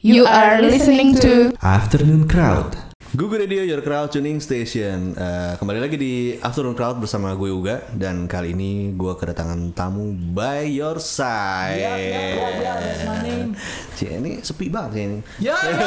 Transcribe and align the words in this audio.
You 0.00 0.24
are 0.24 0.64
listening 0.64 1.12
to 1.20 1.52
Afternoon 1.60 2.24
Crowd. 2.24 2.72
Google 3.12 3.44
Radio 3.44 3.60
Your 3.60 3.84
Crowd 3.84 4.08
Tuning 4.08 4.40
Station. 4.40 5.12
Eh, 5.12 5.60
kembali 5.60 5.76
lagi 5.76 6.00
di 6.00 6.40
Afternoon 6.40 6.72
Crowd 6.72 7.04
bersama 7.04 7.36
gue 7.36 7.52
Uga 7.52 7.84
dan 7.92 8.24
kali 8.24 8.56
ini 8.56 8.96
gue 8.96 9.12
kedatangan 9.12 9.76
tamu 9.76 10.16
by 10.32 10.64
your 10.72 10.96
side. 10.96 11.84
Ya, 11.84 12.00
ya, 12.00 12.16
ya, 12.32 12.48
ya, 12.48 12.72
that's 12.80 13.04
my 13.04 13.20
name. 13.20 13.52
Cie, 13.92 14.16
ini 14.16 14.40
sepi 14.40 14.72
banget 14.72 15.04
ini. 15.04 15.18
Yo, 15.36 15.52
yo, 15.52 15.68
yo, 15.68 15.84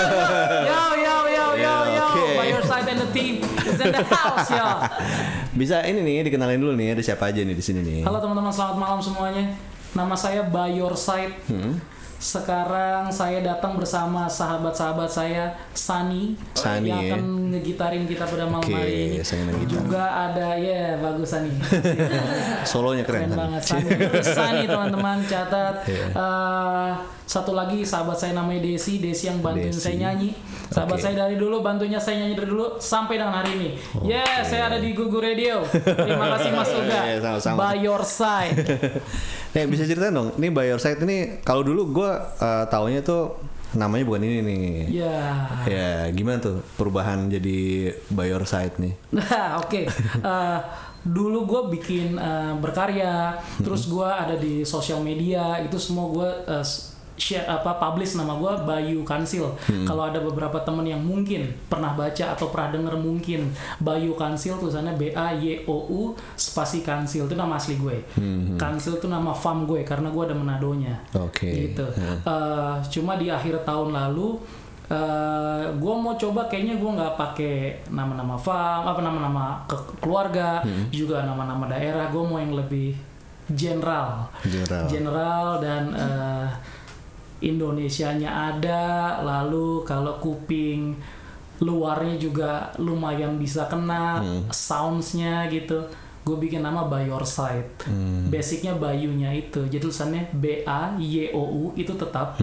yo, 0.62 0.86
yo, 0.94 1.18
yo, 1.34 1.46
yo, 1.58 1.76
yo, 1.98 2.06
Oke. 2.14 2.38
by 2.38 2.48
your 2.54 2.64
side 2.70 2.86
and 2.86 3.02
the 3.02 3.10
team 3.18 3.42
is 3.66 3.82
in 3.82 3.98
the 3.98 4.06
house, 4.14 4.46
yo. 4.54 4.68
Bisa 5.58 5.82
ini 5.90 6.06
nih 6.06 6.30
dikenalin 6.30 6.62
dulu 6.62 6.78
nih 6.78 6.94
ada 6.94 7.02
siapa 7.02 7.34
aja 7.34 7.42
nih 7.42 7.58
di 7.58 7.66
sini 7.66 7.82
nih. 7.82 8.06
Halo 8.06 8.22
teman-teman, 8.22 8.54
selamat 8.54 8.78
malam 8.78 9.02
semuanya. 9.02 9.58
Nama 9.98 10.14
saya 10.14 10.46
by 10.46 10.70
your 10.70 10.94
side. 10.94 11.34
Hmm. 11.50 11.82
Sekarang 12.24 13.12
saya 13.12 13.44
datang 13.44 13.76
bersama 13.76 14.32
sahabat-sahabat 14.32 15.12
saya, 15.12 15.52
Sani, 15.76 16.40
Sani, 16.56 16.88
yang 16.88 17.04
ya. 17.04 17.20
akan 17.20 17.52
ngegitarin 17.52 18.08
kita 18.08 18.24
pada 18.24 18.48
malam 18.48 18.64
Oke, 18.64 18.72
hari 18.72 18.96
ini. 19.12 19.18
saya. 19.20 19.44
Juga 19.68 20.32
ada, 20.32 20.56
ya 20.56 20.96
bagus 21.04 21.36
Sani. 21.36 21.52
Solonya 22.72 23.04
keren, 23.04 23.28
Keren 23.28 23.36
banget 23.36 23.62
Sani. 23.68 23.92
Terus 23.92 24.32
Sani 24.32 24.64
teman-teman 24.64 25.20
catat. 25.28 25.84
Iya. 25.84 26.06
Eh, 26.16 26.92
satu 27.28 27.52
lagi 27.52 27.84
sahabat 27.84 28.16
saya 28.16 28.32
namanya 28.40 28.64
Desi, 28.64 29.04
Desi 29.04 29.28
yang 29.28 29.44
bantuin 29.44 29.68
Desi. 29.68 29.84
saya 29.84 29.96
nyanyi. 30.08 30.32
Sahabat 30.72 30.98
Oke. 31.00 31.04
saya 31.04 31.28
dari 31.28 31.36
dulu 31.36 31.60
bantunya 31.60 32.00
saya 32.00 32.24
nyanyi 32.24 32.40
dari 32.40 32.50
dulu 32.50 32.80
sampai 32.80 33.20
dengan 33.20 33.36
hari 33.36 33.52
ini. 33.60 33.70
Yeah, 34.08 34.48
saya 34.48 34.72
ada 34.72 34.80
di 34.80 34.96
Gugu 34.96 35.20
Radio. 35.20 35.68
Terima 35.76 36.40
kasih 36.40 36.56
Mas 36.56 36.72
Uga. 36.72 37.00
Iya, 37.14 37.20
sama-sama. 37.20 37.58
By 37.60 37.84
your 37.84 38.02
side. 38.08 38.64
Nih 39.54 39.70
bisa 39.70 39.86
ceritain 39.86 40.14
dong, 40.14 40.34
ini 40.42 40.50
by 40.50 40.66
your 40.66 40.82
side 40.82 40.98
ini 41.06 41.42
kalau 41.46 41.62
dulu 41.62 41.94
gue 41.94 42.12
uh, 42.42 42.66
taunya 42.74 43.06
tuh 43.06 43.38
namanya 43.78 44.04
bukan 44.06 44.24
ini 44.26 44.40
nih. 44.42 44.66
Ya. 44.90 45.18
Ya 45.66 45.90
gimana 46.14 46.38
tuh 46.42 46.62
perubahan 46.78 47.30
jadi 47.30 47.90
by 48.14 48.30
your 48.30 48.46
side 48.46 48.78
nih? 48.78 48.94
Nah, 49.18 49.62
oke. 49.62 49.82
Eh, 49.90 50.60
dulu 51.04 51.46
gue 51.46 51.62
bikin 51.78 52.16
eh, 52.16 52.54
berkarya, 52.58 53.38
terus 53.60 53.90
gue 53.90 54.06
ada 54.06 54.38
di 54.38 54.64
sosial 54.64 55.02
media, 55.04 55.60
itu 55.60 55.76
semua 55.78 56.08
gue 56.10 56.30
eh, 56.48 56.66
share 57.24 57.48
apa 57.48 57.80
publish 57.80 58.20
nama 58.20 58.36
gue 58.36 58.52
Bayu 58.68 59.00
Kansil. 59.08 59.48
Kalau 59.88 60.04
ada 60.04 60.20
beberapa 60.20 60.60
temen 60.60 60.84
yang 60.84 61.00
mungkin 61.00 61.48
pernah 61.72 61.96
baca 61.96 62.36
atau 62.36 62.52
pernah 62.52 62.76
denger 62.76 63.00
mungkin 63.00 63.48
Bayu 63.80 64.12
Kansil 64.14 64.60
tulisannya 64.60 65.00
B 65.00 65.16
A 65.16 65.32
Y 65.32 65.64
O 65.64 65.88
U 65.88 66.02
spasi 66.36 66.84
Kansil 66.84 67.24
itu 67.24 67.36
nama 67.36 67.56
asli 67.56 67.80
gue. 67.80 68.04
Kansil 68.60 69.00
itu 69.00 69.08
nama 69.08 69.32
farm 69.32 69.64
gue 69.64 69.88
karena 69.88 70.12
gue 70.12 70.24
ada 70.26 70.36
Menadonya. 70.36 71.00
Oke. 71.16 71.48
Gitu. 71.72 71.86
Eh, 72.28 72.76
cuma 72.92 73.16
di 73.16 73.32
akhir 73.32 73.64
tahun 73.64 73.96
lalu 73.96 74.36
eh 74.84 75.64
gue 75.80 75.94
mau 75.96 76.12
coba 76.14 76.44
kayaknya 76.46 76.76
gue 76.76 76.92
nggak 76.92 77.16
pakai 77.16 77.56
nama-nama 77.88 78.36
farm 78.36 78.84
apa 78.84 79.00
nama-nama 79.00 79.64
ke- 79.64 79.96
keluarga 80.04 80.60
juga 80.92 81.24
nama-nama 81.24 81.72
daerah 81.72 82.12
gue 82.12 82.20
mau 82.20 82.36
yang 82.36 82.52
lebih 82.52 82.92
general 83.48 84.28
General. 84.44 84.84
general 84.88 85.48
dan 85.64 85.84
eh, 85.96 86.48
Indonesianya 87.44 88.56
ada 88.56 89.20
lalu 89.20 89.84
kalau 89.84 90.16
kuping 90.24 90.96
luarnya 91.60 92.16
juga 92.20 92.72
lumayan 92.80 93.36
bisa 93.36 93.68
kena 93.68 94.24
soundsnya 94.52 95.48
gitu. 95.52 95.84
Gue 96.24 96.40
bikin 96.40 96.64
nama 96.64 96.88
by 96.88 97.04
your 97.04 97.28
side. 97.28 97.68
Basicnya 98.32 98.72
bayunya 98.80 99.28
itu. 99.36 99.60
Jadi 99.68 99.84
tulisannya 99.84 100.24
B 100.32 100.64
A 100.64 100.96
Y 100.96 101.36
O 101.36 101.44
U 101.44 101.66
itu 101.76 101.92
tetap 102.00 102.40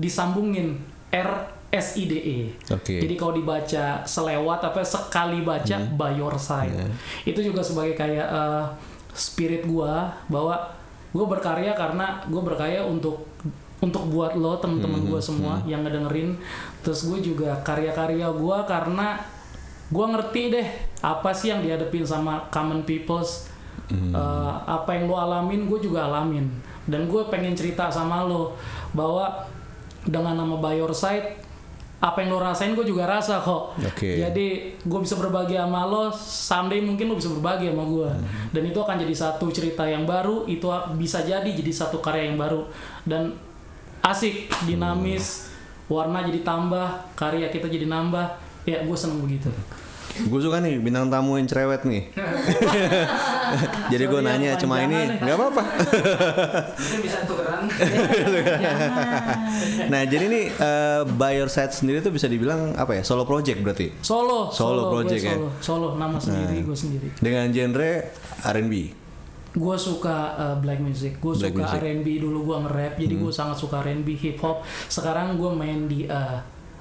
disambungin 0.00 0.80
R 1.12 1.60
S 1.70 2.00
I 2.00 2.04
D 2.10 2.14
E. 2.18 2.38
Oke. 2.72 2.98
jadi 2.98 3.14
kalau 3.14 3.36
dibaca 3.36 4.02
selewat 4.02 4.58
apa 4.66 4.82
sekali 4.82 5.44
baca 5.44 5.76
by 5.94 6.16
your 6.16 6.34
side. 6.40 6.74
Itu 7.22 7.44
juga 7.44 7.60
sebagai 7.62 7.94
kayak 7.94 8.26
eh, 8.26 8.64
spirit 9.14 9.68
gua 9.68 10.10
bahwa 10.26 10.80
gue 11.10 11.26
berkarya 11.26 11.74
karena 11.74 12.22
gue 12.30 12.38
berkarya 12.38 12.86
untuk 12.86 13.29
untuk 13.80 14.12
buat 14.12 14.36
lo 14.36 14.60
temen-temen 14.60 15.08
gue 15.08 15.20
semua 15.20 15.64
yang 15.64 15.80
ngedengerin. 15.84 16.36
Terus 16.84 17.08
gue 17.08 17.32
juga 17.32 17.56
karya-karya 17.64 18.28
gua 18.32 18.68
karena 18.68 19.20
gue 19.90 20.06
ngerti 20.06 20.42
deh 20.52 20.68
apa 21.00 21.32
sih 21.32 21.50
yang 21.50 21.64
dihadapin 21.64 22.04
sama 22.04 22.46
common 22.52 22.84
peoples 22.86 23.50
Eh, 23.90 24.54
apa 24.70 24.94
yang 24.94 25.10
lo 25.10 25.18
alamin 25.18 25.66
gue 25.66 25.78
juga 25.82 26.06
alamin. 26.06 26.46
Dan 26.86 27.10
gue 27.10 27.22
pengen 27.26 27.54
cerita 27.54 27.90
sama 27.90 28.22
lo 28.22 28.54
bahwa 28.94 29.46
dengan 30.06 30.38
nama 30.38 30.56
by 30.58 30.78
your 30.78 30.94
side 30.94 31.38
apa 32.00 32.24
yang 32.24 32.32
lo 32.32 32.40
rasain 32.40 32.72
gue 32.72 32.86
juga 32.86 33.04
rasa 33.04 33.36
kok. 33.44 33.76
Oke. 33.76 34.16
jadi 34.16 34.72
gue 34.72 35.00
bisa 35.04 35.20
berbagi 35.20 35.60
sama 35.60 35.84
lo 35.84 36.08
someday 36.16 36.80
mungkin 36.80 37.12
lo 37.12 37.14
bisa 37.20 37.28
berbagi 37.28 37.68
sama 37.68 37.84
gue 37.84 38.10
dan 38.56 38.62
itu 38.64 38.78
akan 38.80 38.96
jadi 39.04 39.12
satu 39.12 39.52
cerita 39.52 39.84
yang 39.84 40.08
baru 40.08 40.48
itu 40.48 40.64
bisa 40.96 41.20
jadi 41.20 41.44
jadi 41.44 41.68
satu 41.68 42.00
karya 42.00 42.32
yang 42.32 42.40
baru. 42.40 42.64
Dan 43.04 43.36
asik 44.00 44.48
dinamis 44.64 45.50
warna 45.90 46.22
jadi 46.22 46.40
tambah 46.46 47.14
karya 47.18 47.50
kita 47.50 47.66
jadi 47.66 47.86
nambah. 47.90 48.26
Ya 48.68 48.84
gue 48.84 48.96
seneng 48.96 49.24
begitu. 49.24 49.48
Gue 50.10 50.42
suka 50.42 50.58
nih 50.60 50.76
bintang 50.82 51.06
tamu 51.08 51.38
yang 51.38 51.46
cerewet 51.46 51.86
nih. 51.86 52.10
jadi 53.94 54.04
gue 54.10 54.20
Sorry, 54.20 54.26
nanya 54.26 54.58
cuma 54.58 54.82
ini 54.82 55.16
nggak 55.16 55.36
apa-apa. 55.38 55.62
Bisa 57.00 57.18
tukeran. 57.24 57.64
Nah 59.90 60.06
jadi 60.06 60.30
nih 60.30 60.44
eh, 60.54 61.02
by 61.18 61.34
your 61.34 61.50
side 61.50 61.74
sendiri 61.74 61.98
tuh 61.98 62.14
bisa 62.14 62.30
dibilang 62.30 62.74
apa 62.78 63.00
ya? 63.00 63.02
Solo 63.02 63.26
project 63.26 63.58
berarti? 63.62 63.90
Solo 64.02 64.50
Solo 64.54 64.90
gue 64.90 65.02
project 65.02 65.22
ya? 65.24 65.34
solo, 65.34 65.48
solo 65.58 65.88
nama 65.98 66.18
sendiri 66.20 66.62
gue 66.62 66.76
sendiri. 66.76 67.08
Dengan 67.18 67.50
genre 67.50 68.10
R&B. 68.44 68.74
Gue 69.50 69.76
suka 69.76 70.16
uh, 70.38 70.56
black 70.62 70.78
music 70.78 71.18
gue 71.18 71.34
suka. 71.34 71.74
R&B 71.82 72.06
dulu 72.22 72.54
gue 72.54 72.56
nge-rap 72.68 72.94
jadi 73.02 73.14
gue 73.18 73.32
sangat 73.34 73.56
suka 73.58 73.82
R&B 73.82 74.08
hip 74.14 74.38
hop 74.38 74.62
sekarang 74.86 75.34
gue 75.34 75.50
main 75.50 75.90
di 75.90 76.06
uh, 76.06 76.38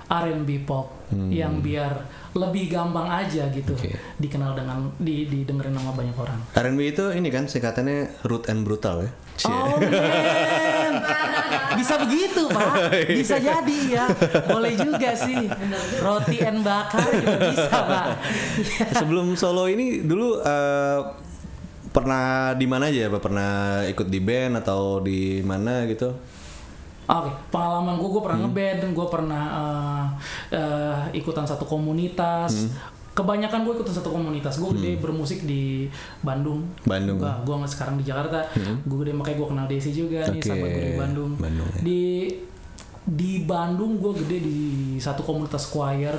R&B 0.09 0.65
pop 0.65 0.89
yang 1.29 1.61
biar 1.61 2.05
lebih 2.37 2.69
gampang 2.69 3.09
aja 3.09 3.49
gitu 3.49 3.73
Oke. 3.73 3.97
dikenal 4.21 4.53
dengan 4.53 4.93
di 5.01 5.25
didengerin 5.25 5.73
sama 5.73 5.93
banyak 5.93 6.17
orang 6.17 6.39
R&B 6.53 6.79
itu 6.85 7.05
ini 7.13 7.29
kan 7.33 7.49
singkatannya 7.49 8.25
root 8.25 8.45
and 8.49 8.61
brutal 8.65 9.01
ya. 9.05 9.11
Cie. 9.39 9.47
Oh 9.47 9.79
man, 9.79 10.93
bisa 11.79 11.95
begitu 11.95 12.51
pak, 12.51 12.91
bisa 13.07 13.39
jadi 13.39 13.79
ya, 13.87 14.05
boleh 14.51 14.75
juga 14.75 15.15
sih. 15.15 15.47
Roti 16.03 16.43
and 16.43 16.59
bakar 16.59 17.07
juga 17.07 17.47
bisa 17.47 17.71
pak. 17.71 18.05
Sebelum 18.99 19.39
solo 19.39 19.71
ini 19.71 20.03
dulu 20.03 20.43
eh, 20.43 20.99
pernah 21.89 22.53
di 22.53 22.65
mana 22.69 22.89
aja 22.89 23.05
ya? 23.05 23.09
Pak? 23.09 23.21
Pernah 23.21 23.51
ikut 23.89 24.07
di 24.07 24.19
band 24.21 24.61
atau 24.61 25.01
di 25.01 25.41
mana 25.41 25.85
gitu? 25.89 26.13
Oke, 27.09 27.31
pengalaman 27.49 27.97
gue, 27.97 28.05
gue 28.05 28.21
pernah 28.21 28.39
ngeband, 28.45 28.93
gue 28.93 29.07
pernah 29.09 29.43
eh, 29.49 30.05
eh, 30.53 31.17
ikutan 31.17 31.41
satu 31.41 31.65
komunitas. 31.65 32.69
Kebanyakan 33.17 33.65
gue 33.65 33.73
ikutan 33.81 33.95
satu 33.97 34.13
komunitas. 34.13 34.61
Gue 34.61 34.77
gede 34.77 35.01
bermusik 35.01 35.41
di 35.41 35.89
Bandung. 36.21 36.69
Bandung. 36.85 37.17
Gue 37.17 37.55
nggak 37.57 37.71
sekarang 37.73 37.97
di 37.97 38.05
Jakarta. 38.05 38.45
Gue 38.85 38.97
gede 39.01 39.17
makanya 39.17 39.37
gue 39.41 39.47
kenal 39.49 39.65
Desi 39.65 39.89
juga 39.89 40.21
nih, 40.29 40.37
Oke, 40.37 40.49
sahabat 40.53 40.69
gue 40.69 40.85
di 40.85 40.97
Bandung. 41.01 41.31
Bandung, 41.41 41.67
ya. 41.73 41.81
Di 41.81 42.01
di 43.09 43.41
Bandung 43.41 43.97
gue 43.97 44.13
gede 44.21 44.37
di 44.45 44.59
satu 45.01 45.25
komunitas 45.25 45.65
choir 45.73 46.13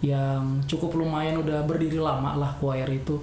yang 0.00 0.64
cukup 0.64 0.96
lumayan 0.96 1.44
udah 1.44 1.60
berdiri 1.68 2.00
lama 2.00 2.40
lah 2.40 2.56
choir 2.56 2.88
itu. 2.88 3.20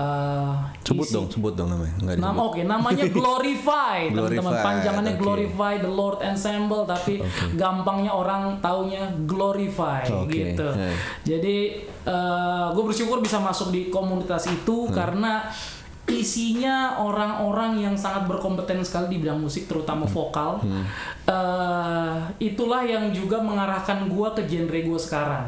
Eh, 0.00 0.52
Sebut 0.80 1.04
isi- 1.04 1.12
dong, 1.12 1.26
sebut 1.28 1.52
dong 1.52 1.68
namanya. 1.68 1.92
Enggak 2.00 2.16
Nama 2.16 2.40
oke, 2.40 2.60
namanya 2.62 3.04
Glorify, 3.12 4.08
teman-teman. 4.08 4.52
Panjangannya 4.56 5.12
oke. 5.12 5.20
Glorify 5.20 5.72
the 5.76 5.90
Lord 5.90 6.18
Ensemble, 6.22 6.82
tapi 6.84 7.20
gampangnya 7.52 8.08
orang 8.10 8.56
taunya 8.58 9.04
Glorify 9.22 10.08
Oke, 10.08 10.56
gitu. 10.56 10.68
eh. 10.72 10.96
Jadi 11.22 11.56
gue 12.70 12.84
bersyukur 12.86 13.20
bisa 13.20 13.36
masuk 13.38 13.68
di 13.68 13.86
komunitas 13.88 14.46
itu 14.46 14.88
Hmm. 14.88 14.94
karena 14.94 15.44
isinya 16.08 16.98
orang-orang 16.98 17.78
yang 17.78 17.94
sangat 17.94 18.26
berkompeten 18.26 18.82
sekali 18.82 19.06
di 19.08 19.22
bidang 19.22 19.38
musik, 19.38 19.66
terutama 19.66 20.02
Hmm. 20.02 20.10
vokal. 20.10 20.52
Eh, 21.24 22.16
itulah 22.42 22.82
yang 22.82 23.12
juga 23.12 23.38
mengarahkan 23.38 24.06
gue 24.06 24.28
ke 24.32 24.42
genre 24.44 24.80
gue 24.80 24.98
sekarang. 24.98 25.46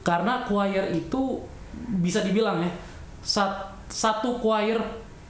Karena 0.00 0.44
choir 0.44 0.86
itu 0.88 1.42
bisa 1.98 2.20
dibilang 2.20 2.60
ya 2.60 2.70
sat- 3.18 3.67
satu 3.88 4.38
choir 4.38 4.78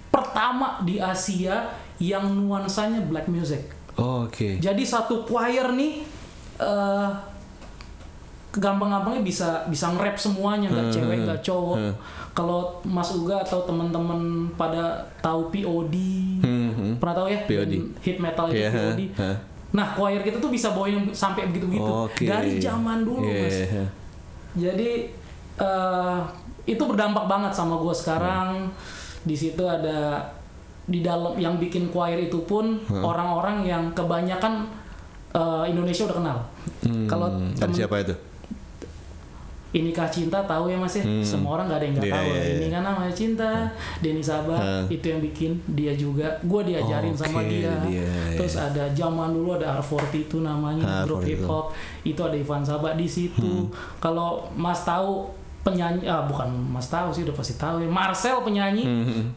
pertama 0.08 0.82
di 0.82 0.98
Asia 0.98 1.70
yang 1.96 2.26
nuansanya 2.28 3.02
black 3.02 3.26
music. 3.26 3.70
Oh, 3.94 4.24
Oke. 4.24 4.58
Jadi 4.58 4.82
satu 4.82 5.22
choir 5.22 5.70
nih 5.70 6.02
eh 6.58 7.10
gampang-gampangnya 8.50 9.20
bisa 9.20 9.48
bisa 9.66 9.92
nge-rap 9.92 10.16
semuanya 10.16 10.66
nggak 10.66 10.88
cewek 10.90 11.18
nggak 11.22 11.40
cowok. 11.40 11.78
Kalau 12.32 12.78
Mas 12.82 13.10
Uga 13.10 13.42
atau 13.42 13.62
teman-teman 13.62 14.18
pada 14.54 14.94
tahu 15.18 15.50
POD, 15.50 15.94
Hmm, 16.38 16.70
hmm. 16.70 16.92
pernah 16.96 17.14
tahu 17.16 17.26
ya 17.28 17.38
POD. 17.44 17.72
hit 18.00 18.16
metal 18.16 18.46
itu 18.46 18.58
Iya, 18.58 18.70
POD. 18.70 19.00
hah. 19.16 19.36
Nah, 19.68 19.92
choir 19.92 20.22
kita 20.22 20.38
tuh 20.38 20.48
bisa 20.48 20.70
bawain 20.70 21.10
sampai 21.12 21.44
begitu-begitu 21.44 21.84
Oke. 21.84 22.24
dari 22.24 22.56
zaman 22.56 23.02
dulu, 23.02 23.26
Iya, 23.26 23.42
Mas. 23.42 23.58
iya. 23.58 23.84
Jadi 24.56 24.90
eh, 25.58 26.18
itu 26.68 26.82
berdampak 26.82 27.24
banget 27.24 27.50
sama 27.50 27.74
gue 27.76 27.90
sekarang. 27.92 28.68
Di 29.20 29.32
situ 29.32 29.60
ada 29.62 30.20
di 30.84 31.00
dalam 31.00 31.34
yang 31.34 31.56
bikin 31.56 31.88
choir 31.88 32.16
itu 32.18 32.44
pun 32.44 32.76
orang-orang 32.88 33.60
yang 33.62 33.88
kebanyakan 33.90 34.68
eh, 35.30 35.64
Indonesia 35.66 36.04
udah 36.04 36.16
kenal. 36.16 36.38
Hmm, 36.82 37.04
Kalau 37.06 37.28
dari 37.28 37.56
temen- 37.58 37.74
siapa 37.74 37.96
itu? 37.98 38.14
Inikah 39.68 40.08
cinta 40.08 40.40
tahu 40.42 40.72
ya 40.72 40.80
mas 40.80 40.96
ya 40.96 41.04
semua 41.20 41.60
orang 41.60 41.68
nggak 41.68 41.76
ada 41.76 41.84
yang 41.84 41.94
nggak 41.94 42.08
Iya, 42.08 42.16
tahu 42.16 42.24
iya, 42.26 42.40
iya. 42.40 42.54
ini 42.56 42.66
kan 42.72 42.82
namanya 42.82 43.12
cinta 43.12 43.50
Denny 44.00 44.24
Sabah 44.24 44.56
Hah. 44.56 44.82
itu 44.88 45.04
yang 45.06 45.20
bikin 45.20 45.50
dia 45.68 45.92
juga 45.92 46.24
gue 46.40 46.62
diajarin 46.64 47.12
sama 47.12 47.44
Oke, 47.44 47.52
dia. 47.60 47.76
dia, 47.84 48.08
terus 48.32 48.56
ada 48.56 48.88
zaman 48.90 49.28
dulu 49.28 49.60
ada 49.60 49.76
R40 49.76 50.24
itu 50.24 50.40
namanya 50.40 50.80
Ah, 50.80 51.04
grup 51.04 51.20
R40. 51.20 51.28
hip 51.28 51.42
hop 51.44 51.66
itu 52.02 52.16
ada 52.18 52.32
Ivan 52.34 52.64
Sabah 52.64 52.96
di 52.96 53.04
situ 53.04 53.44
Hmm. 53.44 53.68
kalau 54.00 54.48
mas 54.50 54.80
tahu 54.82 55.28
penyanyi 55.68 56.02
ah 56.04 56.22
bukan 56.22 56.48
mas 56.66 56.86
tahu 56.86 57.08
sih 57.10 57.22
udah 57.22 57.34
pasti 57.34 57.54
tahu 57.54 57.78
ya 57.78 57.88
Marcel 57.88 58.40
penyanyi 58.40 58.82
Hmm. 58.82 59.28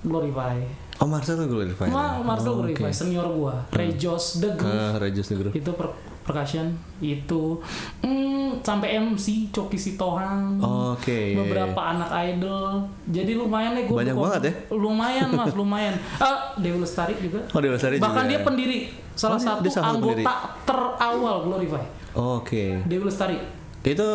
Glorify 0.00 0.56
Oh 0.96 1.06
Marcel 1.06 1.40
Glorify. 1.40 1.88
Ma 1.88 2.20
Marcel 2.20 2.52
Oh, 2.52 2.56
Glorify 2.58 2.86
oke. 2.86 2.92
senior 2.94 3.24
gua 3.26 3.56
Rejos 3.70 4.36
The 4.36 4.52
Groove 4.52 4.76
Ah, 4.86 4.96
Regis 4.96 5.28
Negro. 5.28 5.48
itu 5.50 5.70
per 5.70 5.88
percussion 6.20 6.70
itu 6.98 7.58
hmm, 7.98 8.60
sampai 8.60 9.00
MC 9.00 9.48
Coki 9.50 9.74
Sitohang 9.74 10.60
Oke. 10.60 11.32
beberapa 11.34 11.80
anak 11.80 12.12
idol 12.22 12.84
jadi 13.06 13.32
lumayan 13.34 13.72
deh 13.72 13.84
gue 13.84 13.96
Banyak 13.96 14.14
banget 14.14 14.40
ya? 14.42 14.52
lumayan 14.70 15.28
mas 15.30 15.50
lumayan 15.58 15.96
ah 16.16 16.52
Dewi 16.54 16.78
Lestari 16.78 17.16
juga 17.16 17.40
Oh 17.50 17.58
Dewa 17.58 17.74
Sari 17.74 17.96
bahkan 17.96 18.24
juga. 18.24 18.30
dia 18.30 18.40
pendiri 18.42 18.78
salah 19.12 19.36
Oh, 19.36 19.42
satu 19.42 19.64
dia 19.64 19.80
anggota 19.80 20.32
terawal 20.62 21.36
Glorify 21.42 21.84
Oke. 22.12 22.84
Dewi 22.84 23.02
Lestari 23.02 23.40
Itu 23.80 24.06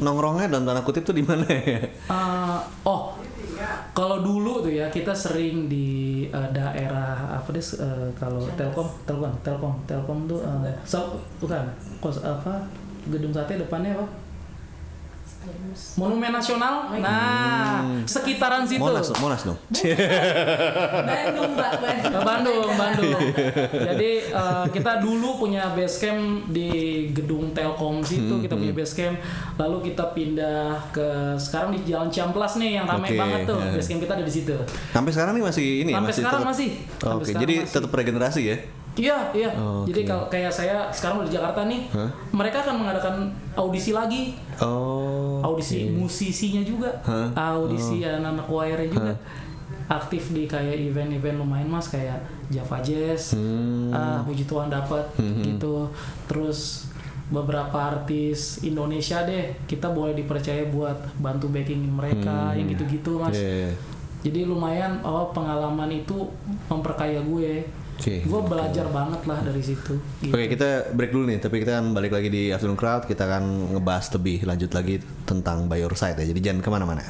nongkrongnya 0.00 0.48
dalam 0.48 0.64
tanda 0.64 0.80
kutip 0.80 1.04
tuh 1.04 1.12
di 1.12 1.24
mana 1.24 1.44
ya? 1.44 1.80
Eh, 1.84 2.58
oh 2.88 3.20
kalau 3.92 4.24
dulu 4.24 4.64
tuh 4.64 4.72
ya 4.72 4.88
kita 4.88 5.12
sering 5.12 5.68
di 5.68 6.24
eh, 6.30 6.48
daerah 6.54 7.36
apa 7.36 7.48
deh 7.52 7.60
eh, 7.60 8.08
kalau 8.16 8.40
Telkom 8.56 8.88
Telkom 9.04 9.32
Telkom 9.44 9.74
Telkom 9.84 10.18
tuh 10.24 10.40
eh, 10.40 10.72
so- 10.86 11.20
bukan 11.42 11.68
kos 12.00 12.24
apa 12.24 12.64
gedung 13.12 13.32
sate 13.32 13.60
depannya 13.60 13.96
apa 13.96 14.06
Monumen 15.96 16.28
Nasional 16.30 16.92
nah 16.98 17.80
sekitaran 18.04 18.60
situ 18.62 18.76
Monas, 18.76 19.08
Monas 19.16 19.42
dong. 19.42 19.56
Bandung, 21.00 21.50
Mbak. 21.54 21.72
Bandung. 21.80 22.22
Bandung, 22.22 22.70
Bandung. 22.76 23.20
Jadi 23.72 24.10
eh, 24.28 24.64
kita 24.68 25.00
dulu 25.00 25.40
punya 25.40 25.72
base 25.72 25.96
camp 25.98 26.20
di 26.46 26.68
gedung 27.10 27.52
Telkom 27.52 28.02
situ, 28.02 28.36
kita 28.38 28.52
punya 28.52 28.74
base 28.74 28.92
camp. 28.94 29.16
Lalu 29.56 29.90
kita 29.90 30.12
pindah 30.12 30.76
ke 30.90 31.08
sekarang 31.36 31.72
di 31.72 31.88
Jalan 31.88 32.12
Ciamplas 32.12 32.56
nih 32.56 32.76
yang 32.76 32.84
ramai 32.84 33.08
Oke, 33.08 33.16
banget 33.16 33.40
tuh. 33.46 33.58
ya. 33.58 33.72
Base 33.72 33.88
camp 33.88 34.00
kita 34.02 34.12
ada 34.14 34.24
di 34.26 34.34
situ. 34.34 34.54
Sampai 34.90 35.10
sekarang 35.10 35.32
nih 35.34 35.44
masih 35.46 35.68
ini 35.80 35.92
Sampai 35.92 36.04
masih 36.06 36.20
sekarang 36.20 36.40
tetap- 36.40 36.50
masih. 36.52 36.68
Sampai 36.98 37.14
Oke, 37.14 37.24
sekarang 37.24 37.42
jadi 37.42 37.54
masih. 37.56 37.72
tetap 37.72 37.90
regenerasi 37.90 38.42
ya? 38.44 38.56
Iya, 38.92 39.30
iya. 39.30 39.50
Oh, 39.54 39.86
Jadi 39.86 40.02
kalau 40.02 40.26
kayak 40.26 40.50
saya 40.50 40.90
sekarang 40.90 41.22
udah 41.22 41.28
di 41.28 41.34
Jakarta 41.34 41.62
nih, 41.64 41.86
Hah? 41.88 42.10
mereka 42.30 42.60
akan 42.60 42.74
mengadakan 42.76 43.14
audisi 43.54 43.90
lagi. 43.90 44.34
Oh. 44.58 45.40
audisi 45.40 45.88
musisinya 45.88 46.60
juga, 46.60 46.90
Hah? 47.00 47.32
audisi 47.56 48.02
anak-anak 48.02 48.44
choirnya 48.44 48.88
juga. 48.88 49.14
Aktif 49.88 50.30
di 50.30 50.44
kayak 50.44 50.76
event-event 50.76 51.36
lumayan 51.36 51.66
mas 51.66 51.88
kayak 51.88 52.20
Java 52.46 52.78
Jazz, 52.78 53.32
Hmm. 53.32 53.90
ah 53.90 54.20
puji 54.20 54.44
Tuhan 54.44 54.68
dapat 54.68 55.02
Hmm. 55.16 55.40
gitu. 55.40 55.88
Terus 56.26 56.86
beberapa 57.26 57.74
artis 57.74 58.58
Indonesia 58.60 59.22
deh 59.22 59.54
kita 59.64 59.86
boleh 59.88 60.12
dipercaya 60.12 60.66
buat 60.66 60.94
bantu 61.16 61.46
backing 61.48 61.78
mereka 61.88 62.52
Hmm. 62.52 62.58
yang 62.58 62.66
gitu-gitu 62.68 63.16
mas. 63.16 63.34
Iya. 63.34 63.72
Jadi 64.20 64.44
lumayan 64.44 65.00
oh 65.00 65.30
pengalaman 65.30 65.88
itu 65.88 66.28
memperkaya 66.66 67.18
gue. 67.20 67.64
Oke. 68.00 68.24
Gue 68.24 68.40
belajar 68.40 68.88
banget 68.88 69.20
lah 69.28 69.44
dari 69.44 69.60
situ. 69.60 70.00
Gitu. 70.24 70.32
Oke 70.32 70.48
kita 70.48 70.88
break 70.96 71.12
dulu 71.12 71.28
nih, 71.28 71.36
tapi 71.36 71.60
kita 71.60 71.76
akan 71.76 71.92
balik 71.92 72.16
lagi 72.16 72.32
di 72.32 72.48
Afternoon 72.48 72.80
Crowd. 72.80 73.04
Kita 73.04 73.28
akan 73.28 73.76
ngebahas 73.76 74.08
lebih 74.16 74.48
lanjut 74.48 74.72
lagi 74.72 75.04
tentang 75.28 75.68
By 75.68 75.84
Your 75.84 75.92
Side 75.92 76.16
ya. 76.16 76.24
Jadi 76.24 76.40
jangan 76.40 76.64
ke 76.64 76.70
mana-mana. 76.72 77.04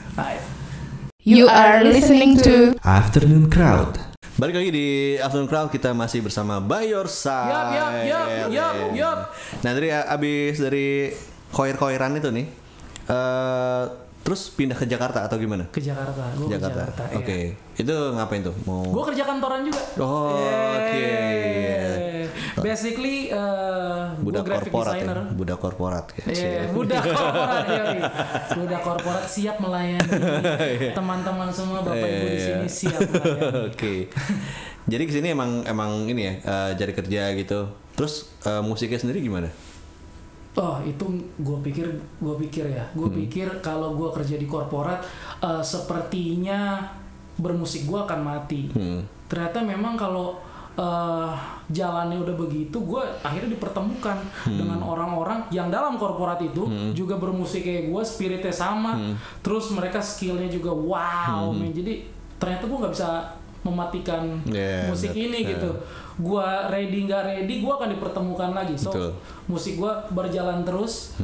You 1.23 1.47
are 1.47 1.87
listening 1.87 2.43
to 2.43 2.75
Afternoon 2.83 3.47
Crowd. 3.47 4.03
Balik 4.35 4.67
lagi 4.67 4.71
di 4.75 5.15
Afternoon 5.15 5.47
Crowd 5.47 5.71
kita 5.71 5.95
masih 5.95 6.27
bersama 6.27 6.59
By 6.59 6.91
Your 6.91 7.07
Side. 7.07 7.55
Yup, 7.55 7.71
yup, 7.71 7.95
yup, 8.03 8.29
yup, 8.51 8.77
yup. 8.99 9.19
Nah 9.63 9.71
dari 9.71 9.95
abis 9.95 10.59
dari 10.59 11.15
koir-koiran 11.55 12.19
itu 12.19 12.35
nih, 12.35 12.47
eh 13.07 14.10
terus 14.21 14.53
pindah 14.53 14.77
ke 14.77 14.85
Jakarta 14.85 15.25
atau 15.25 15.37
gimana? 15.41 15.65
ke 15.73 15.81
Jakarta, 15.81 16.23
ke 16.37 16.47
Jakarta. 16.53 16.93
Jakarta. 16.93 17.03
Oke, 17.17 17.39
iya. 17.57 17.81
itu 17.81 17.95
ngapain 18.17 18.45
tuh? 18.45 18.55
Mau? 18.69 18.85
Gue 18.93 19.05
kerja 19.13 19.25
kantoran 19.25 19.65
juga. 19.65 19.83
Oh, 20.01 20.37
oke. 20.77 21.01
Yeay. 21.01 22.29
Basically, 22.61 23.33
uh, 23.33 24.13
budak 24.21 24.45
graphic 24.45 24.71
korporat 24.73 24.95
designer. 24.95 25.17
ya, 25.17 25.33
budak 25.33 25.59
korporat. 25.59 26.07
ya. 26.13 26.25
Iya, 26.29 26.63
budak 26.71 27.03
korporat 27.17 27.65
ya, 27.67 27.85
budak 28.57 28.81
korporat 28.85 29.25
siap 29.25 29.57
melayani 29.59 30.11
teman-teman 30.93 31.49
semua 31.49 31.81
bapak 31.81 32.07
ibu 32.07 32.27
di 32.29 32.41
sini 32.41 32.67
siap 32.69 33.01
melayani. 33.01 33.59
Oke. 33.73 33.95
Jadi 34.91 35.03
ke 35.07 35.13
sini 35.13 35.29
emang 35.33 35.63
emang 35.65 36.11
ini 36.11 36.23
ya 36.27 36.35
eh, 36.43 36.71
cari 36.77 36.93
kerja 36.93 37.23
gitu. 37.39 37.61
Terus 37.97 38.29
eh, 38.45 38.63
musiknya 38.63 38.99
sendiri 39.01 39.23
gimana? 39.23 39.49
Oh 40.53 40.83
itu 40.83 41.05
gue 41.37 41.59
pikir 41.63 41.87
gue 42.19 42.35
pikir 42.41 42.67
ya 42.67 42.83
gue 42.91 43.07
Hmm. 43.07 43.19
pikir 43.19 43.47
kalau 43.61 43.95
gue 43.95 44.11
kerja 44.11 44.35
di 44.35 44.45
korporat 44.45 44.99
eh, 45.39 45.63
sepertinya 45.63 46.83
bermusik 47.37 47.85
gue 47.85 47.97
akan 47.97 48.21
mati. 48.21 48.69
Hmm. 48.69 49.07
Ternyata 49.27 49.63
memang 49.63 49.95
kalau 49.95 50.43
eh, 50.73 51.33
jalannya 51.69 52.19
udah 52.19 52.37
begitu 52.37 52.79
gue 52.81 53.03
akhirnya 53.21 53.53
dipertemukan 53.53 54.17
Hmm. 54.43 54.57
dengan 54.57 54.81
orang-orang 54.81 55.45
yang 55.51 55.69
dalam 55.69 55.95
korporat 55.95 56.41
itu 56.41 56.67
juga 56.93 57.15
bermusik 57.15 57.63
kayak 57.63 57.87
gue 57.87 58.03
spiritnya 58.03 58.51
sama. 58.51 58.97
Hmm. 58.97 59.15
Terus 59.41 59.71
mereka 59.71 59.99
skillnya 59.99 60.49
juga 60.49 60.73
wow 60.73 61.53
men. 61.53 61.71
Jadi 61.71 62.07
ternyata 62.37 62.65
gue 62.65 62.79
nggak 62.79 62.93
bisa 62.93 63.11
mematikan 63.61 64.41
Yeah, 64.45 64.89
musik 64.89 65.13
benar. 65.13 65.25
ini 65.29 65.39
Yeah. 65.43 65.51
gitu. 65.57 65.71
Gua 66.21 66.69
ready 66.69 67.05
nggak 67.05 67.23
ready, 67.25 67.55
gua 67.61 67.81
akan 67.81 67.93
dipertemukan 67.93 68.51
lagi. 68.53 68.75
So 68.77 68.93
Betul. 68.93 69.11
musik 69.47 69.77
gua 69.77 70.05
berjalan 70.09 70.65
terus. 70.65 71.17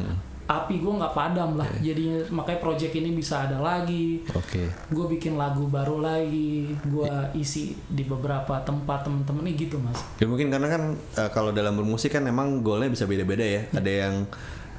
Api 0.47 0.79
gua 0.79 1.03
nggak 1.03 1.11
padam 1.11 1.59
lah. 1.59 1.67
Jadinya 1.83 2.23
makanya 2.31 2.63
project 2.63 2.95
ini 2.95 3.11
bisa 3.11 3.51
ada 3.51 3.59
lagi. 3.59 4.23
Oke. 4.31 4.71
Gue 4.95 5.11
bikin 5.11 5.35
lagu 5.35 5.67
baru 5.67 5.99
lagi. 5.99 6.71
Gua 6.87 7.35
isi 7.35 7.75
di 7.91 8.07
beberapa 8.07 8.55
tempat 8.63 9.11
temen-temen 9.11 9.43
ini 9.43 9.59
gitu 9.59 9.83
mas. 9.83 9.99
Ya 10.23 10.31
mungkin 10.31 10.47
karena 10.47 10.71
kan 10.71 10.83
eh, 10.95 11.31
kalau 11.35 11.51
dalam 11.51 11.75
bermusik 11.75 12.15
kan 12.15 12.23
emang 12.25 12.63
goalnya 12.63 12.95
bisa 12.95 13.11
beda-beda 13.11 13.43
ya. 13.43 13.67
Ada 13.75 13.91
yang 14.07 14.15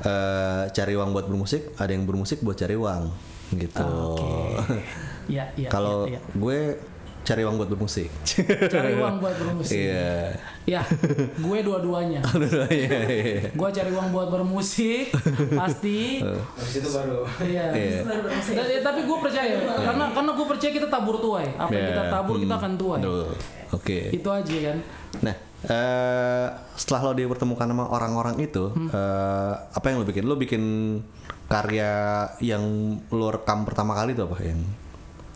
eh, 0.07 0.63
cari 0.71 0.93
uang 0.95 1.11
buat 1.11 1.27
bermusik, 1.27 1.75
ada 1.75 1.91
yang 1.91 2.07
bermusik 2.07 2.39
buat 2.39 2.55
cari 2.55 2.79
uang 2.79 3.03
gitu. 3.59 3.83
Oke. 3.83 4.31
Ya, 5.27 5.51
ya. 5.59 5.67
Kalau 5.67 6.07
ya, 6.07 6.15
ya. 6.15 6.19
gue 6.31 6.59
cari 7.27 7.43
uang 7.43 7.59
buat 7.59 7.67
bermusik. 7.67 8.07
cari 8.71 8.95
uang 8.95 9.19
buat 9.19 9.35
bermusik. 9.35 9.75
Iya. 9.75 10.31
Ya, 10.63 10.81
gue 11.35 11.57
dua-duanya. 11.59 12.23
Iya, 12.71 12.99
iya. 13.03 13.51
Gue 13.51 13.69
cari 13.69 13.91
uang 13.91 14.07
buat 14.09 14.31
bermusik, 14.31 15.11
pasti. 15.51 16.23
Habis 16.23 16.75
itu 16.77 16.89
baru 16.89 17.27
Iya. 17.43 17.65
Iya. 17.75 17.99
Ya, 18.55 18.79
tapi 18.79 19.03
gue 19.03 19.17
percaya 19.19 19.59
karena 19.59 20.05
karena 20.09 20.31
gue 20.31 20.45
percaya 20.47 20.71
kita 20.71 20.87
tabur 20.87 21.19
tuai. 21.19 21.51
Apa 21.53 21.67
Iya. 21.69 21.87
kita 21.91 22.03
tabur 22.07 22.35
kita 22.37 22.55
Hmm. 22.55 22.61
akan 22.63 22.71
tuai. 22.73 22.99
Betul. 23.03 23.27
Oke. 23.75 23.97
Itu 24.15 24.29
aja 24.31 24.55
kan. 24.63 24.77
Nah, 25.19 25.35
eh, 25.67 26.47
setelah 26.73 27.01
lo 27.03 27.13
dipertemukan 27.13 27.67
sama 27.67 27.83
orang-orang 27.85 28.39
itu, 28.39 28.71
Hmm. 28.71 28.87
eh, 28.87 29.53
apa 29.67 29.85
yang 29.85 29.99
lo 29.99 30.07
bikin? 30.07 30.23
Lo 30.23 30.35
bikin 30.35 30.63
karya 31.47 31.91
yang 32.39 32.63
lo 33.09 33.27
rekam 33.29 33.63
pertama 33.63 33.95
kali 33.95 34.11
itu 34.11 34.23
apa 34.23 34.35
yang 34.41 34.59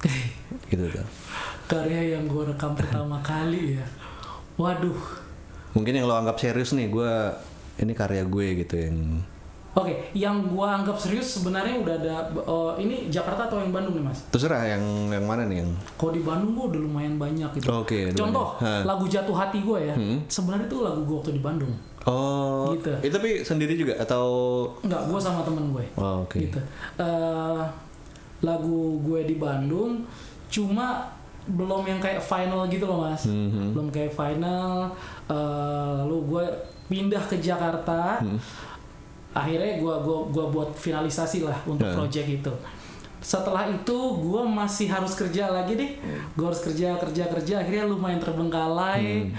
gitu 0.71 0.87
tuh? 0.89 1.05
Karya 1.71 2.19
yang 2.19 2.27
gue 2.27 2.43
rekam 2.51 2.75
pertama 2.75 3.23
kali 3.23 3.79
ya. 3.79 3.85
Waduh. 4.59 4.99
Mungkin 5.71 5.95
yang 5.95 6.03
lo 6.03 6.19
anggap 6.19 6.35
serius 6.35 6.75
nih, 6.75 6.91
gue 6.91 7.11
ini 7.79 7.95
karya 7.95 8.27
gue 8.27 8.47
gitu 8.59 8.75
yang 8.75 9.23
Oke, 9.71 10.11
yang 10.11 10.51
gue 10.51 10.67
anggap 10.67 10.99
serius 10.99 11.39
sebenarnya 11.39 11.79
udah 11.79 11.95
ada. 11.95 12.15
oh, 12.43 12.75
ini 12.75 13.07
Jakarta 13.07 13.47
atau 13.47 13.63
yang 13.63 13.71
Bandung 13.71 13.95
nih 13.95 14.03
mas? 14.03 14.19
terserah 14.27 14.67
yang 14.67 14.83
yang 15.07 15.23
mana 15.23 15.47
nih 15.47 15.63
yang 15.63 15.71
Kalau 15.95 16.11
di 16.11 16.19
Bandung 16.19 16.51
gue 16.59 16.65
udah 16.75 16.81
lumayan 16.83 17.15
banyak 17.15 17.47
gitu. 17.55 17.71
Oke, 17.71 18.11
udah 18.11 18.19
Contoh 18.19 18.47
lagu 18.59 19.07
jatuh 19.07 19.31
hati 19.31 19.63
gue 19.63 19.79
ya. 19.79 19.95
Hmm. 19.95 20.19
Sebenarnya 20.27 20.67
itu 20.67 20.83
lagu 20.83 21.07
gue 21.07 21.15
waktu 21.23 21.31
di 21.31 21.39
Bandung. 21.39 21.71
oh 22.03 22.75
Gitu. 22.75 22.91
itu 22.99 23.13
tapi 23.15 23.29
sendiri 23.47 23.79
juga 23.79 23.95
atau 23.95 24.25
Enggak, 24.83 25.07
gue 25.07 25.19
sama 25.23 25.39
temen 25.47 25.71
gue. 25.71 25.85
oh, 25.95 26.27
oke 26.27 26.35
gitu. 26.35 26.59
Eh, 26.99 27.63
lagu 28.43 28.99
gue 29.07 29.21
di 29.23 29.39
Bandung, 29.39 30.03
cuma 30.51 31.15
belum 31.51 31.83
yang 31.85 31.99
kayak 31.99 32.19
final 32.19 32.63
gitu 32.65 32.83
loh 32.83 33.03
mas 33.03 33.23
Mhm. 33.23 33.75
belum 33.75 33.87
kayak 33.89 34.11
final 34.11 34.95
eh, 35.25 35.35
lalu 35.99 36.17
gue 36.25 36.45
pindah 36.87 37.23
ke 37.23 37.37
Jakarta 37.37 38.19
Hmm. 38.19 38.39
akhirnya 39.31 39.77
gue 39.77 39.95
gua 39.97 40.27
gua 40.27 40.45
buat 40.49 40.69
finalisasi 40.73 41.41
lah 41.41 41.55
untuk 41.65 41.85
Ya. 41.85 41.93
project 41.93 42.27
itu 42.29 42.53
setelah 43.21 43.69
itu 43.69 43.93
gue 44.17 44.41
masih 44.43 44.89
harus 44.89 45.13
kerja 45.13 45.47
lagi 45.47 45.77
deh 45.77 45.91
gue 46.31 46.45
harus 46.45 46.59
kerja 46.59 46.97
kerja 46.97 47.29
kerja 47.29 47.53
akhirnya 47.59 47.85
lumayan 47.85 48.17
terbengkalai 48.17 49.03
Hmm. 49.23 49.31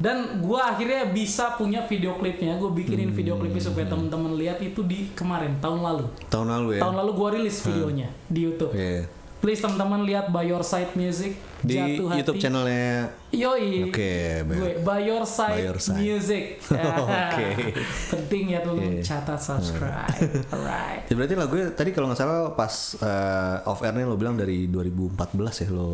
dan 0.00 0.16
gue 0.40 0.56
akhirnya 0.56 1.04
bisa 1.06 1.52
punya 1.54 1.84
video 1.84 2.16
klipnya 2.16 2.56
gue 2.56 2.70
bikinin 2.72 3.12
video 3.12 3.36
klipnya 3.36 3.60
supaya 3.60 3.84
Hmm. 3.84 4.08
temen-temen 4.08 4.32
lihat 4.34 4.58
itu 4.58 4.80
di 4.82 5.12
kemarin 5.12 5.52
tahun 5.58 5.78
lalu 5.80 6.06
Tahun 6.26 6.48
lalu 6.48 6.68
ya. 6.72 6.80
tahun 6.80 6.96
lalu 6.96 7.10
gue 7.12 7.28
rilis 7.36 7.56
videonya 7.60 8.08
di 8.26 8.40
YouTube 8.42 8.72
Oke. 8.72 9.19
Please 9.40 9.58
teman-teman 9.58 10.04
lihat 10.04 10.28
By 10.28 10.44
Your 10.44 10.60
Side 10.60 10.92
Music 10.94 11.32
Di 11.60 11.74
Jatuh 11.74 12.06
Hati. 12.06 12.18
YouTube 12.18 12.38
channelnya 12.38 13.08
Yoi. 13.30 13.88
Oke. 13.88 14.12
Gue 14.44 14.72
By 14.80 15.00
Your 15.02 15.24
Side, 15.24 15.56
By 15.56 15.66
Your 15.66 15.78
Side. 15.78 15.96
Music. 15.98 16.44
Oke. 17.02 17.48
Penting 18.12 18.44
ya 18.50 18.60
tuh 18.60 18.76
Iya. 18.76 19.00
catat 19.00 19.38
subscribe. 19.38 20.12
Alright. 20.48 21.04
Ya 21.04 21.14
berarti 21.14 21.34
lagu 21.34 21.54
tadi 21.72 21.90
kalau 21.90 22.08
nggak 22.08 22.18
salah 22.18 22.52
pas 22.52 22.72
eh, 22.96 23.56
off 23.64 23.80
airnya 23.80 24.04
lo 24.04 24.14
bilang 24.14 24.34
dari 24.34 24.68
2014 24.68 25.16
ya 25.58 25.68
lo 25.70 25.90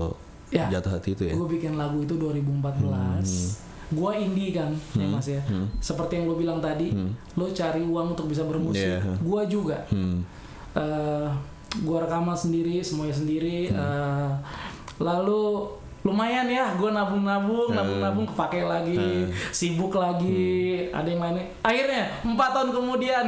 Ya. 0.46 0.70
jatuh 0.70 0.92
hati 0.92 1.10
itu 1.12 1.22
ya. 1.26 1.34
Gue 1.34 1.46
bikin 1.52 1.74
lagu 1.74 1.98
itu 2.00 2.14
2014. 2.14 3.66
Gua 3.88 4.14
indie 4.14 4.50
kan, 4.50 4.74
ya 4.92 5.06
Mas 5.06 5.26
ya. 5.26 5.38
Seperti 5.78 6.18
yang 6.18 6.26
lo 6.26 6.34
bilang 6.34 6.58
tadi, 6.58 6.90
lo 7.32 7.46
cari 7.48 7.82
uang 7.82 8.14
untuk 8.14 8.26
bisa 8.26 8.42
bermusik. 8.42 8.82
Iya. 8.82 9.14
Gua 9.20 9.42
juga. 9.46 9.86
Hmm. 9.88 10.22
eh 10.74 11.28
gua 11.78 12.02
rekaman 12.02 12.32
sendiri 12.32 12.78
semuanya 12.80 13.14
sendiri 13.14 13.68
eh, 13.68 14.28
lalu 14.98 15.66
lumayan 16.00 16.46
ya 16.46 16.70
gue 16.72 16.86
nabung-nabung 16.86 17.74
nabung-nabung 17.74 18.22
kepake 18.24 18.62
lagi 18.62 19.26
sibuk 19.50 19.90
lagi 19.90 20.86
ada 20.94 21.02
yang 21.02 21.18
lainnya 21.18 21.42
akhirnya 21.60 22.06
empat 22.22 22.50
tahun 22.54 22.70
kemudian 22.70 23.24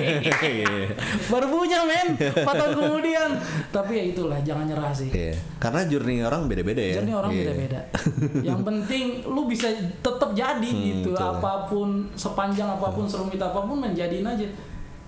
baru 1.30 1.46
punya 1.46 1.84
men 1.84 2.08
empat 2.16 2.54
tahun 2.56 2.74
kemudian 2.74 3.28
tapi 3.68 3.92
ya 3.94 4.04
itulah 4.08 4.38
jangan 4.40 4.64
nyerah 4.64 4.92
sih 4.92 5.12
Iya. 5.12 5.36
Karena 5.60 5.84
journey 5.84 6.24
orang 6.24 6.48
beda-beda 6.48 6.80
ya. 6.80 6.94
jadi 6.98 7.12
orang 7.12 7.30
Iya. 7.30 7.40
beda-beda. 7.44 7.80
Yang 8.48 8.60
penting 8.64 9.04
lu 9.24 9.42
bisa 9.44 9.68
tetap 10.00 10.30
jadi 10.32 10.70
Hmm, 10.72 10.84
gitu. 10.88 11.12
betul. 11.12 11.28
Apa 11.36 11.68
pun 11.68 11.88
sepanjang 12.14 12.66
apa 12.66 12.88
pun 12.90 13.04
serumit 13.04 13.38
apa 13.38 13.60
pun 13.60 13.76
menjadiin 13.78 14.24
aja. 14.24 14.46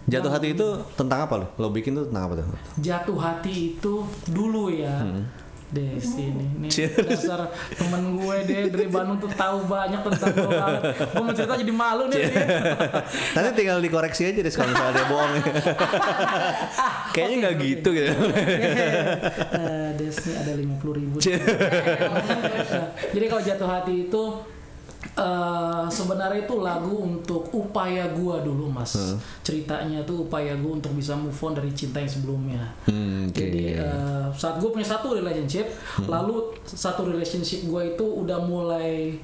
Jatuh 0.04 0.30
hati 0.32 0.52
itu 0.52 0.66
tentang 0.94 1.24
apa 1.24 1.34
lo? 1.40 1.46
Lo 1.56 1.72
bikin 1.72 1.96
tuh 1.96 2.04
tentang 2.12 2.28
apa 2.28 2.34
tuh? 2.40 2.46
Jatuh 2.80 3.18
hati 3.18 3.76
itu 3.76 4.04
dulu 4.28 4.68
ya. 4.68 5.00
Hmm. 5.00 5.24
Deh 5.74 5.98
sini 5.98 6.46
nih 6.62 6.70
Cheers. 6.70 7.02
dasar 7.02 7.50
temen 7.74 8.14
gue 8.14 8.36
deh 8.46 8.70
dari 8.70 8.86
Bandung 8.86 9.18
tuh 9.18 9.26
tahu 9.34 9.66
banyak 9.66 10.06
tentang 10.06 10.30
gue 10.30 10.52
banget. 10.54 10.82
Gue 11.10 11.24
mau 11.24 11.34
cerita 11.34 11.58
jadi 11.58 11.74
malu 11.74 12.06
nih. 12.06 12.30
Nanti 13.34 13.50
tinggal 13.58 13.82
dikoreksi 13.82 14.22
aja 14.30 14.38
deh 14.38 14.52
kalau 14.54 14.70
misalnya 14.70 14.94
dia 14.94 15.06
bohong. 15.10 15.32
Kayaknya 17.10 17.36
nggak 17.42 17.54
gitu 17.58 17.88
gitu. 17.90 18.12
Eh, 19.50 19.88
Des 19.98 20.14
nih 20.14 20.34
ada 20.46 20.52
lima 20.54 20.78
puluh 20.78 20.94
ribu. 20.94 21.18
Jadi 23.10 23.26
kalau 23.26 23.42
jatuh 23.42 23.66
hati 23.66 24.06
itu 24.06 24.22
eh 25.12 25.84
sebenarnya 25.92 26.48
itu 26.48 26.56
lagu 26.64 27.04
untuk 27.04 27.52
upaya 27.52 28.08
gua 28.16 28.40
dulu 28.40 28.72
mas. 28.72 28.96
Ceritanya 29.44 30.00
tuh 30.08 30.24
upaya 30.24 30.56
gua 30.56 30.80
untuk 30.80 30.96
bisa 30.96 31.12
move 31.12 31.36
on 31.44 31.52
dari 31.52 31.70
cinta 31.76 32.00
yang 32.00 32.08
sebelumnya. 32.08 32.64
Hmm, 32.88 33.28
oke. 33.28 33.36
Jadi 33.36 33.76
eh, 33.76 34.26
saat 34.32 34.56
gue 34.58 34.70
punya 34.72 34.88
satu 34.88 35.14
relationship, 35.14 35.68
lalu 36.08 36.56
satu 36.64 37.06
relationship 37.06 37.68
gue 37.68 37.94
itu 37.94 38.06
udah 38.06 38.38
mulai, 38.42 39.20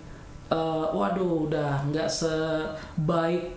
eh, 0.52 0.86
waduh, 0.92 1.48
udah 1.48 1.82
nggak 1.88 2.06
sebaik 2.06 3.56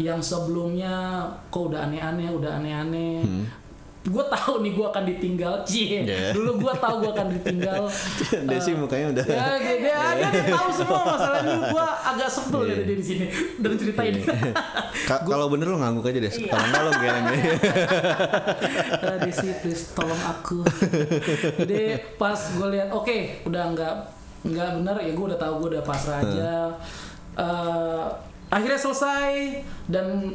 yang 0.00 0.18
sebelumnya. 0.18 1.28
Kok 1.52 1.74
udah 1.74 1.86
aneh-aneh, 1.86 2.28
udah 2.32 2.56
aneh-aneh. 2.56 3.22
Gue 4.00 4.24
tahu 4.26 4.64
nih 4.64 4.72
gue 4.72 4.86
akan 4.86 5.04
ditinggal, 5.04 5.60
cie. 5.62 6.00
Yeah. 6.02 6.32
Dulu 6.32 6.56
gue 6.56 6.72
tahu 6.72 7.04
gue 7.04 7.12
akan 7.12 7.28
ditinggal. 7.30 7.84
Desi 8.48 8.72
mukanya 8.72 9.12
udah. 9.12 9.24
Ya, 9.28 9.46
dia, 9.60 9.76
dia, 9.76 10.28
dia 10.32 10.48
tahu 10.48 10.68
semua 10.72 11.04
masalahnya. 11.04 11.56
Gue 11.68 11.84
agak 11.84 12.28
sebel 12.32 12.60
dari 12.64 12.82
dia 12.82 12.96
di 12.96 13.04
sini 13.04 13.26
dan 13.60 13.76
ceritain. 13.76 14.16
Ka- 15.04 15.20
kalau 15.22 15.52
bener 15.52 15.68
lo 15.68 15.76
ngangguk 15.76 16.08
aja 16.08 16.16
deh. 16.18 16.32
Kalau 16.32 16.64
nggak 16.64 16.80
lo 16.80 16.90
geleng 16.96 17.26
deh. 17.32 17.42
Eh, 19.00 19.16
Desi 19.20 19.48
please 19.60 19.92
tolong 19.92 20.22
aku 20.22 20.64
jadi 21.58 22.00
pas 22.16 22.36
gue 22.50 22.68
lihat 22.70 22.88
oke 22.88 23.16
udah 23.44 23.62
nggak 23.70 23.94
nggak 24.42 24.68
bener 24.80 24.96
ya 24.96 25.12
gue 25.12 25.26
udah 25.28 25.38
tahu 25.38 25.52
gue 25.60 25.68
udah 25.76 25.84
pasrah 25.84 26.18
aja 26.20 26.52
Eh, 27.30 28.04
akhirnya 28.48 28.76
selesai 28.76 29.32
dan 29.86 30.34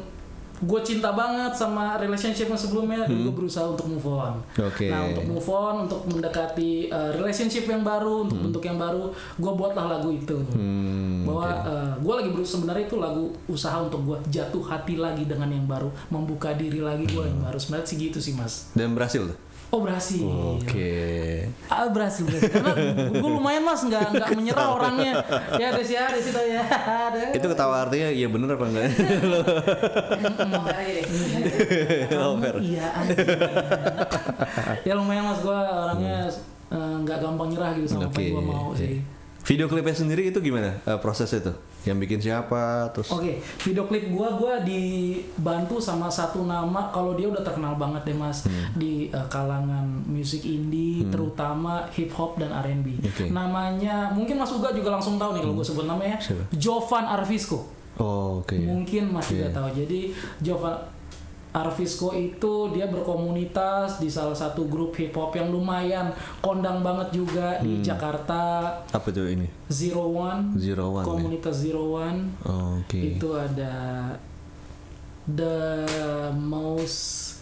gue 0.56 0.80
cinta 0.80 1.12
banget 1.12 1.52
sama 1.52 2.00
relationship 2.00 2.48
yang 2.48 2.56
sebelumnya 2.56 3.04
dan 3.04 3.28
gue 3.28 3.34
berusaha 3.34 3.68
untuk 3.68 3.86
move 3.92 4.08
on. 4.08 4.40
Oke. 4.56 4.88
Nah 4.88 5.12
untuk 5.12 5.24
move 5.28 5.48
on, 5.52 5.74
untuk 5.84 6.00
mendekati 6.08 6.88
uh, 6.88 7.12
relationship 7.12 7.68
yang 7.68 7.84
baru, 7.84 8.24
untuk 8.24 8.38
bentuk 8.40 8.62
yang 8.64 8.80
baru, 8.80 9.12
gue 9.36 9.52
buatlah 9.52 9.86
lagu 9.98 10.10
itu. 10.16 10.38
Hmm, 10.52 11.28
Bahwa 11.28 11.48
gue 12.00 12.14
lagi 12.16 12.30
berusaha 12.32 12.56
sebenarnya 12.56 12.84
itu 12.88 12.96
lagu 12.96 13.24
usaha 13.50 13.76
untuk 13.84 14.00
gue 14.08 14.18
jatuh 14.32 14.64
hati 14.64 14.96
lagi 14.96 15.28
dengan 15.28 15.52
yang 15.52 15.68
baru, 15.68 15.92
membuka 16.08 16.56
diri 16.56 16.80
lagi 16.80 17.04
gue 17.04 17.24
yang 17.26 17.40
baru. 17.44 17.58
Sebenarnya 17.60 17.86
sih 17.92 17.96
gitu 18.00 18.18
sih 18.22 18.32
mas. 18.32 18.72
Dan 18.72 18.96
berhasil 18.96 19.28
tuh. 19.28 19.38
Oh 19.76 19.84
berhasil. 19.84 20.24
Oke. 20.56 21.44
Ah 21.68 21.84
berhasil, 21.92 22.24
berhasil. 22.24 22.48
Karena 22.48 22.72
gue 23.12 23.28
lumayan 23.28 23.60
mas 23.60 23.84
nggak 23.84 24.08
nggak 24.08 24.30
menyerah 24.32 24.72
orangnya. 24.72 25.20
Ya 25.60 25.68
Des 25.76 25.92
ya, 25.92 26.08
Des 26.08 26.24
itu 26.24 26.40
ya. 26.48 26.64
Ada. 27.12 27.36
Itu 27.36 27.44
ketawa 27.52 27.84
artinya 27.84 28.08
iya 28.08 28.24
bener 28.32 28.56
apa 28.56 28.64
enggak? 28.72 28.88
Oh, 32.16 32.40
fair. 32.40 32.56
Iya. 32.64 32.88
ya 34.80 34.92
lumayan 34.96 35.28
mas 35.28 35.44
gue 35.44 35.52
orangnya 35.60 36.32
eh, 36.72 36.94
nggak 37.04 37.18
gampang 37.20 37.48
nyerah 37.52 37.70
gitu 37.76 37.86
sama 37.92 38.08
apa 38.08 38.16
yang 38.16 38.32
gue 38.32 38.44
mau 38.48 38.72
sih. 38.72 39.04
Video 39.46 39.64
klipnya 39.64 39.94
sendiri 39.94 40.26
itu 40.26 40.38
gimana 40.40 40.74
eh, 40.82 40.98
prosesnya 40.98 41.38
tuh? 41.40 41.56
Yang 41.82 41.98
bikin 42.02 42.18
siapa? 42.20 42.90
Terus 42.90 43.08
Oke, 43.08 43.38
video 43.62 43.86
klip 43.86 44.10
gua 44.10 44.34
gua 44.34 44.58
dibantu 44.58 45.78
sama 45.78 46.10
satu 46.10 46.42
nama 46.42 46.90
kalau 46.90 47.14
dia 47.14 47.26
udah 47.26 47.40
terkenal 47.40 47.74
banget 47.74 48.02
deh 48.04 48.16
Mas 48.16 48.42
Hmm. 48.42 48.74
di 48.74 49.06
eh, 49.06 49.26
kalangan 49.28 49.86
musik 50.04 50.42
indie 50.42 51.06
terutama 51.06 51.86
hip 51.88 52.10
hop 52.12 52.36
dan 52.36 52.50
R&B. 52.50 52.98
Oke. 53.00 53.30
Namanya 53.30 54.10
mungkin 54.10 54.34
Mas 54.34 54.50
Uga 54.50 54.70
juga 54.70 54.90
langsung 54.90 55.14
tahu 55.14 55.32
nih 55.32 55.40
kalau 55.40 55.54
gue 55.54 55.62
sebut 55.64 55.86
namanya 55.86 56.18
Siapa? 56.18 56.42
Jovan 56.52 57.06
Arvisco. 57.06 57.70
Oh, 57.96 58.42
oke. 58.42 58.58
Mungkin 58.58 59.08
Mas 59.08 59.30
juga 59.30 59.46
Iya. 59.46 59.54
tahu. 59.54 59.68
Jadi 59.72 60.00
Jovan 60.40 60.74
Arvisco 61.56 62.12
itu 62.12 62.68
dia 62.70 62.84
berkomunitas 62.84 63.96
di 63.96 64.06
salah 64.06 64.36
satu 64.36 64.68
grup 64.68 64.92
hip 64.94 65.10
hop 65.10 65.32
yang 65.32 65.48
lumayan 65.48 66.12
kondang 66.38 66.80
banget 66.80 67.16
juga 67.16 67.56
di 67.58 67.80
Hmm. 67.80 67.82
Jakarta 67.82 68.68
Apa 68.86 69.08
tuh 69.08 69.24
ini? 69.26 69.48
Zero 69.66 70.04
One 70.06 70.52
Zero 70.56 70.92
One. 70.92 71.00
ya? 71.00 71.08
komunitas 71.08 71.56
Zero 71.56 71.96
One 71.96 72.36
Oh, 72.44 72.76
Oke. 72.78 73.16
itu 73.16 73.28
ada 73.32 74.12
the 75.26 75.56
most 76.32 77.35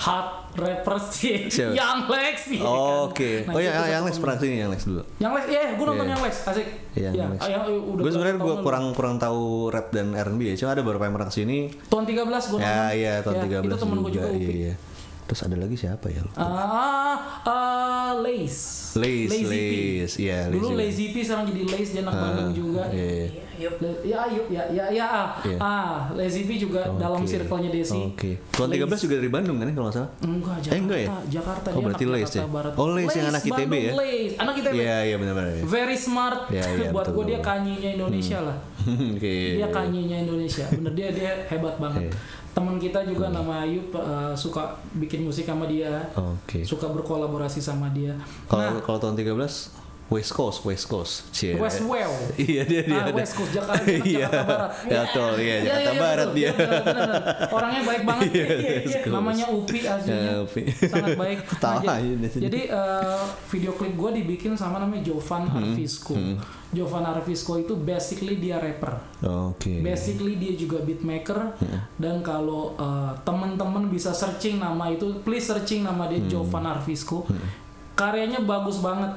hot 0.00 0.28
rappers 0.52 1.12
sih 1.12 1.46
Siapa? 1.46 1.76
Young 1.78 2.00
Lex 2.06 2.36
ya 2.50 2.60
Oh, 2.60 2.72
kan? 3.06 3.12
Oke. 3.12 3.30
Nah, 3.44 3.52
oh 3.52 3.60
ya, 3.60 3.70
satu 3.74 3.88
yang 3.90 4.02
Lex 4.02 4.14
pernah 4.16 4.36
sini 4.36 4.54
yang 4.56 4.68
Lex 4.68 4.80
dulu. 4.82 5.02
Young 5.16 5.32
Lex 5.32 5.44
ya 5.46 5.62
gue 5.70 5.84
nonton 5.84 6.02
Iya. 6.02 6.10
Young 6.10 6.22
Lex 6.22 6.34
asik 6.42 6.66
Iya, 6.90 7.02
ya, 7.04 7.10
Young 7.14 7.30
Lex. 7.30 7.40
yang 7.46 7.62
udah 7.68 8.00
Gue 8.00 8.10
sebenarnya 8.10 8.34
berapa 8.34 8.48
gue 8.50 8.56
kurang 8.60 8.84
kurang 8.92 9.14
tahu 9.16 9.42
rap 9.68 9.86
dan 9.90 10.06
R&B 10.12 10.40
ya. 10.42 10.54
Cuma 10.56 10.70
ada 10.72 10.80
beberapa 10.80 11.04
yang 11.04 11.14
pernah 11.14 11.28
ke 11.28 11.36
sini. 11.36 11.58
tahun 11.86 12.04
13 12.04 12.24
gue 12.48 12.58
Ya, 12.58 12.82
iya 12.90 13.12
tahun 13.20 13.34
ya, 13.36 13.60
13 13.60 13.68
itu 13.68 13.76
temen 13.78 13.96
gue 13.98 14.10
juga 14.10 14.28
Iya, 14.30 14.50
iya. 14.50 14.74
Terus 15.30 15.46
ada 15.46 15.54
lagi 15.54 15.78
siapa 15.78 16.10
ya? 16.10 16.20
Lupa. 16.20 16.42
Ah, 16.42 17.16
ah, 17.46 18.10
Lace. 18.18 18.90
Lace, 18.92 19.30
Lazy. 19.30 19.46
Lace. 19.46 20.14
Iya, 20.18 20.50
Lace 20.50 20.58
Dulu. 20.58 20.74
Lazy 20.74 21.04
P 21.08 21.22
sekarang 21.22 21.46
jadi 21.46 21.62
Lace 21.70 21.90
dia 21.92 22.02
anak 22.02 22.10
Ah, 22.10 22.22
Bandung 22.24 22.50
juga. 22.50 22.82
Iya. 22.90 23.06
iya. 23.30 23.42
Le- 23.60 24.00
Ya 24.02 24.24
Ayub 24.24 24.48
ya 24.48 24.62
ya 24.66 24.84
ya 24.88 25.04
ah, 25.06 25.26
Iya. 25.40 25.56
ah 25.60 25.96
Lazy 26.10 26.42
P 26.42 26.58
juga 26.58 26.82
dalam 26.96 27.22
Oke. 27.22 27.30
circle-nya 27.30 27.70
Desi. 27.70 27.94
Oke. 27.94 28.42
Tahun 28.50 28.66
13 28.68 28.90
juga 28.98 29.14
dari 29.20 29.30
Bandung 29.30 29.56
kan 29.56 29.68
ya 29.68 29.72
kalau 29.72 29.86
nggak 29.86 29.96
salah? 29.96 30.10
Enggak, 30.18 30.56
Jakarta. 30.58 30.72
Eh, 30.72 30.80
enggak 30.82 30.98
ya? 30.98 31.08
Jakarta 31.30 31.66
Oh, 31.68 31.70
dia 31.70 31.84
berarti 31.84 32.02
anak 32.02 32.10
Lace 32.10 32.24
Jakarta 32.26 32.40
ya? 32.40 32.50
Barat. 32.50 32.72
Oh, 32.74 32.88
Lace 32.90 33.14
yang 33.14 33.28
anak 33.30 33.42
ITB 33.44 33.54
Bandung, 33.62 33.78
ya? 33.78 33.92
Lace. 33.94 34.34
Anak 34.34 34.54
ITB. 34.58 34.74
Iya, 34.74 34.96
iya 35.04 35.16
benar-benar. 35.16 35.52
ya. 35.52 35.62
Very 35.62 35.94
smart 35.96 36.40
Iya, 36.50 36.64
iya, 36.74 36.88
buat 36.96 37.06
betul, 37.06 37.14
gue 37.14 37.24
dia 37.28 37.38
kanyinya 37.40 37.90
Indonesia 37.94 38.38
lah. 38.42 38.56
Oke. 39.14 39.36
Dia 39.54 39.68
kanyinya 39.70 40.16
Indonesia. 40.18 40.64
Bener 40.72 40.92
dia 40.92 41.08
dia 41.12 41.30
hebat 41.46 41.76
banget. 41.76 42.02
Iya. 42.02 42.12
Teman 42.50 42.76
kita 42.82 43.06
juga 43.06 43.30
nama 43.30 43.62
Ayub 43.62 43.94
eh, 43.94 44.34
suka 44.34 44.74
bikin 44.98 45.22
musik 45.22 45.46
sama 45.46 45.70
dia. 45.70 46.02
Oke. 46.18 46.66
Suka 46.66 46.90
berkolaborasi 46.90 47.62
sama 47.62 47.88
dia. 47.94 48.18
Kalau 48.50 48.60
Nah, 48.60 48.82
kalau 48.82 48.98
tahun 48.98 49.14
13 49.16 49.79
West 50.10 50.34
Coast, 50.34 50.66
West 50.66 50.86
Coast. 50.86 51.30
Cie. 51.30 51.54
Westwell. 51.54 52.10
Iya 52.36 52.66
dia 52.66 52.82
dia. 52.82 52.98
Ah. 53.06 53.14
West 53.14 53.38
Coast 53.38 53.54
Jakarta, 53.54 53.86
Iya. 54.02 54.26
Jakarta 54.26 54.66
Barat. 55.14 55.38
Ya 55.40 55.46
iya 55.46 55.56
Jakarta 55.62 55.92
Barat 55.96 56.26
betul. 56.26 56.34
dia. 56.34 56.42
Iya, 56.42 56.52
benar, 56.58 56.82
benar, 56.82 57.06
benar. 57.06 57.22
Orangnya 57.48 57.80
baik 57.86 58.02
banget. 58.02 58.22
Iya, 58.26 58.34
Iya, 58.34 58.46
iya, 58.50 58.74
West 58.80 58.96
iya. 58.98 59.08
Namanya 59.08 59.46
Upi 59.48 59.78
aslinya. 59.80 60.18
Ya, 60.20 60.34
Upi. 60.42 60.62
Sangat 60.82 61.10
baik. 61.16 61.38
Tahu 61.56 61.78
Nah, 61.80 61.96
aja 61.96 62.14
jadi, 62.20 62.38
jadi 62.42 62.60
eh, 62.68 63.22
video 63.48 63.72
klip 63.72 63.94
gue 63.94 64.10
dibikin 64.18 64.52
sama 64.52 64.76
namanya 64.78 65.02
Jovan 65.06 65.42
Hmm, 65.46 65.56
Arvisco. 65.62 66.14
Jovan 66.70 67.04
Arvisco 67.04 67.52
itu 67.56 67.74
basically 67.74 68.36
dia 68.36 68.58
rapper. 68.58 68.98
Oke. 69.22 69.78
Basically 69.80 70.34
dia 70.34 70.54
juga 70.54 70.78
beatmaker 70.80 71.54
dan 71.96 72.20
kalau 72.20 72.74
uh, 72.76 73.10
teman-teman 73.20 73.86
bisa 73.86 74.10
searching 74.10 74.58
nama 74.58 74.86
itu, 74.86 75.18
please 75.20 75.46
searching 75.46 75.82
nama 75.82 76.06
dia 76.06 76.18
Jovan 76.28 76.66
Arvisco. 76.66 77.26
Karyanya 77.92 78.40
bagus 78.40 78.78
banget. 78.78 79.12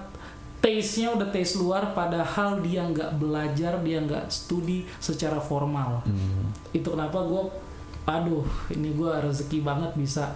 Taste-nya 0.63 1.11
udah 1.11 1.27
taste 1.27 1.59
luar 1.59 1.91
padahal 1.91 2.63
dia 2.63 2.87
nggak 2.87 3.19
belajar, 3.19 3.83
dia 3.83 3.99
nggak 3.99 4.31
studi 4.31 4.87
secara 5.03 5.35
formal. 5.43 5.99
Itu 6.71 6.95
kenapa 6.95 7.19
gue 7.27 7.43
aduh, 8.07 8.47
ini 8.71 8.95
gue 8.95 9.11
rezeki 9.11 9.59
banget 9.59 9.91
bisa 9.99 10.31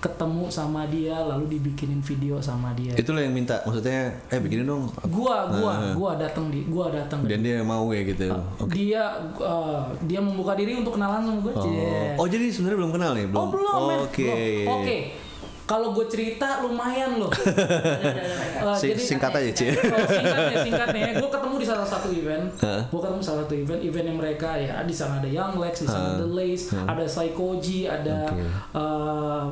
ketemu 0.00 0.48
sama 0.48 0.88
dia 0.88 1.12
lalu 1.20 1.60
dibikinin 1.60 2.00
video 2.00 2.40
sama 2.40 2.72
dia. 2.72 2.96
Itu 2.96 3.12
lo 3.12 3.20
yang 3.20 3.36
minta, 3.36 3.60
maksudnya 3.68 4.08
eh 4.32 4.40
bikinin 4.40 4.64
dong. 4.64 4.88
Gua 5.12 5.44
gua 5.52 5.92
gua 5.92 6.16
datang 6.16 6.48
di 6.48 6.64
gua 6.72 6.88
datang 6.88 7.20
Dan 7.28 7.44
dia 7.44 7.60
mau 7.60 7.92
ya 7.92 8.00
gitu. 8.08 8.32
Oke. 8.56 8.72
dia 8.72 9.12
uh, 9.36 9.84
dia 10.08 10.24
membuka 10.24 10.56
diri 10.56 10.80
untuk 10.80 10.96
kenalan 10.96 11.20
sama 11.20 11.38
gue. 11.44 11.52
Oh, 11.52 12.24
oh 12.24 12.26
jadi 12.26 12.48
sebenarnya 12.48 12.78
belum 12.80 12.92
kenal 12.96 13.12
nih, 13.12 13.26
belum. 13.28 13.38
Oh 13.38 13.46
belum 13.52 13.80
men. 13.86 13.98
Oke. 14.08 14.24
Belum. 14.24 14.72
Oke. 14.80 14.96
Kalau 15.70 15.94
gue 15.94 16.02
cerita 16.10 16.66
lumayan 16.66 17.22
loh. 17.22 17.30
Uh, 18.60 18.76
Sing- 18.76 18.92
singkat 18.92 19.32
aja, 19.32 19.50
Ci. 19.56 19.72
Oh, 19.72 20.04
singkatnya, 20.04 20.56
singkatnya. 20.60 21.16
Gue 21.16 21.30
ketemu 21.32 21.54
di 21.56 21.64
salah 21.64 21.88
satu 21.88 22.12
event. 22.12 22.44
Hah? 22.60 22.84
Gue 22.92 23.00
ketemu 23.00 23.20
salah 23.24 23.40
satu 23.48 23.54
event. 23.56 23.80
Eventnya 23.80 24.12
mereka 24.12 24.52
ya 24.52 24.84
di 24.84 24.92
sana 24.92 25.16
ada 25.16 25.24
Young 25.24 25.56
Lex, 25.56 25.80
di 25.80 25.88
sana 25.88 26.20
ada 26.20 26.26
Lace, 26.28 26.68
ada 26.76 27.00
Psychoji, 27.08 27.88
ada 27.88 28.28
Oke. 28.28 28.44
uh, 28.76 29.44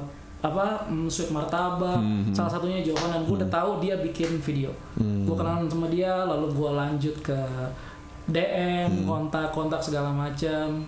apa 0.44 0.84
mm, 0.92 1.08
Sweet 1.08 1.32
Martaba. 1.32 1.96
Salah 2.36 2.52
satunya 2.52 2.84
Jovan 2.84 3.16
dan 3.16 3.22
gue 3.24 3.36
udah 3.40 3.48
tahu 3.48 3.70
dia 3.80 3.96
bikin 3.96 4.36
video. 4.44 4.76
Gue 5.00 5.32
kenalan 5.32 5.64
sama 5.72 5.88
dia, 5.88 6.12
lalu 6.28 6.52
gue 6.52 6.68
lanjut 6.68 7.16
ke 7.24 7.38
DM, 8.28 9.08
kontak, 9.08 9.48
kontak 9.56 9.80
segala 9.80 10.12
macam 10.12 10.84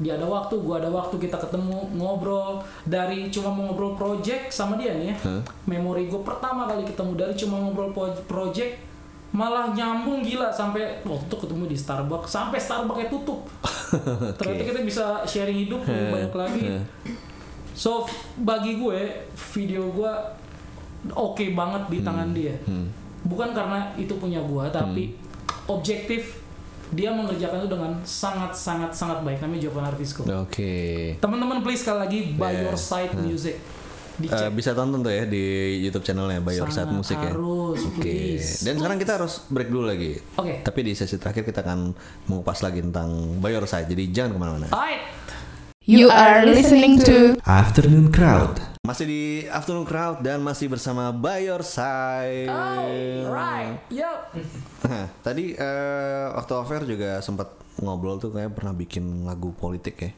dia 0.00 0.16
ada 0.16 0.24
waktu, 0.24 0.56
gua 0.64 0.80
ada 0.80 0.88
waktu 0.88 1.20
kita 1.20 1.36
ketemu 1.36 1.92
ngobrol 1.92 2.64
dari 2.88 3.28
cuma 3.28 3.52
ngobrol 3.52 3.94
project 3.94 4.48
sama 4.48 4.80
dia 4.80 4.96
nih 4.96 5.12
ya. 5.12 5.16
Hah? 5.28 5.40
Memori 5.68 6.08
gue 6.08 6.20
pertama 6.24 6.64
kali 6.64 6.88
ketemu 6.88 7.12
dari 7.20 7.34
cuma 7.36 7.60
ngobrol 7.60 7.92
project 8.24 8.88
malah 9.30 9.70
nyambung 9.70 10.26
gila 10.26 10.50
sampai 10.50 11.06
waktu 11.06 11.24
itu 11.30 11.36
ketemu 11.38 11.64
di 11.70 11.76
Starbucks 11.78 12.32
sampai 12.32 12.58
Starbucksnya 12.58 13.12
tutup. 13.12 13.46
Ternyata 14.40 14.62
kita 14.66 14.80
bisa 14.82 15.22
sharing 15.22 15.68
hidup 15.68 15.86
lebih 15.86 16.06
banyak 16.10 16.34
lagi. 16.34 16.62
So 17.76 18.08
bagi 18.42 18.80
gue 18.80 19.28
video 19.54 19.86
gue 19.94 20.12
oke 21.12 21.44
banget 21.54 21.82
di 21.92 21.98
tangan 22.02 22.30
dia. 22.34 22.56
Bukan 23.20 23.52
karena 23.52 23.92
itu 24.00 24.16
punya 24.16 24.40
gua 24.40 24.72
tapi 24.72 25.12
objektif 25.68 26.39
dia 26.90 27.10
mengerjakan 27.10 27.62
itu 27.62 27.68
dengan 27.68 27.92
sangat 28.02 28.52
sangat 28.52 28.90
sangat 28.90 29.22
baik 29.22 29.38
namanya 29.40 29.66
Jovan 29.66 29.86
Arvisco. 29.86 30.22
Oke. 30.26 31.14
Teman-teman 31.18 31.62
please 31.62 31.80
sekali 31.80 31.98
lagi 31.98 32.20
by 32.34 32.50
Yeah. 32.50 32.62
your 32.66 32.76
side 32.76 33.14
music. 33.16 33.56
Eh, 34.20 34.28
Dicek 34.28 34.52
bisa 34.52 34.76
tonton 34.76 35.00
tuh 35.00 35.08
ya 35.08 35.24
di 35.24 35.40
YouTube 35.80 36.04
channelnya 36.04 36.44
By 36.44 36.52
Your 36.52 36.68
Side 36.68 36.92
Musik 36.92 37.16
ya. 37.16 37.32
harus, 37.32 37.80
Oke. 37.80 38.04
please. 38.04 38.60
Dan 38.60 38.76
sekarang 38.76 39.00
kita 39.00 39.16
harus 39.16 39.48
break 39.48 39.72
dulu 39.72 39.88
lagi. 39.88 40.20
Oke. 40.36 40.60
Tapi 40.60 40.80
di 40.84 40.92
sesi 40.92 41.16
terakhir 41.16 41.40
kita 41.42 41.64
akan 41.64 41.96
mengupas 42.28 42.60
lagi 42.60 42.84
tentang 42.84 43.08
By 43.40 43.48
Your 43.48 43.64
Side. 43.64 43.88
Jadi 43.88 44.12
jangan 44.12 44.30
ke 44.30 44.38
mana-mana. 44.38 44.66
Alright. 44.68 45.08
You 45.88 46.12
are 46.12 46.44
listening 46.44 47.00
to 47.00 47.40
Afternoon 47.42 48.12
Crowd. 48.12 48.69
Masih 48.80 49.04
di 49.04 49.22
Afternoon 49.44 49.84
Crowd 49.84 50.24
dan 50.24 50.40
masih 50.40 50.64
bersama 50.64 51.12
By 51.12 51.44
Your 51.44 51.60
Side. 51.60 52.48
Alright. 52.48 53.76
Yo. 53.92 54.08
Nah, 54.88 55.04
tadi 55.20 55.52
eh, 55.52 56.24
waktu 56.32 56.52
offer 56.56 56.88
juga 56.88 57.20
sempat 57.20 57.52
ngobrol 57.76 58.16
tuh 58.16 58.32
kayak 58.32 58.56
pernah 58.56 58.72
bikin 58.72 59.28
lagu 59.28 59.52
politik 59.52 60.00
ya. 60.00 60.10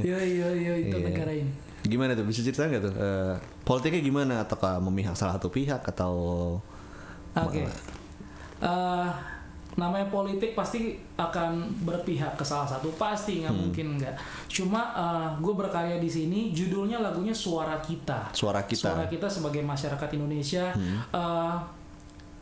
Yo 0.00 0.16
yo 0.16 0.48
yo 0.56 0.72
itu 0.80 0.96
Iya. 0.96 1.04
negara 1.04 1.28
ini. 1.36 1.52
Gimana 1.84 2.16
tuh? 2.16 2.24
Bisa 2.24 2.40
ceritain 2.40 2.72
nggak 2.72 2.84
tuh? 2.88 2.94
Eh, 2.96 3.34
politiknya 3.60 4.00
gimana? 4.00 4.34
Ataukah 4.40 4.80
memihak 4.80 5.12
salah 5.12 5.36
satu 5.36 5.52
pihak 5.52 5.84
atau 5.84 6.56
Oke. 7.36 7.60
Eh, 8.64 9.10
namanya 9.78 10.10
politik 10.10 10.52
pasti 10.52 10.92
akan 11.14 11.54
berpihak 11.80 12.34
ke 12.34 12.42
salah 12.42 12.66
satu 12.66 12.90
pasti 12.92 13.40
nggak 13.40 13.48
Hmm. 13.48 13.62
mungkin 13.62 13.86
nggak. 13.94 14.14
Cuma 14.48 14.82
gue 15.38 15.54
berkarya 15.54 15.96
di 15.96 16.10
sini 16.10 16.50
judulnya 16.50 16.98
lagunya 16.98 17.30
Suara 17.30 17.78
Kita. 17.78 18.28
suara 18.32 18.60
kita? 18.62 18.90
Suara 18.90 19.04
kita 19.06 19.30
sebagai 19.30 19.62
masyarakat 19.62 20.08
Indonesia. 20.12 20.74
Hmm. 20.74 20.98
eh, 21.08 21.56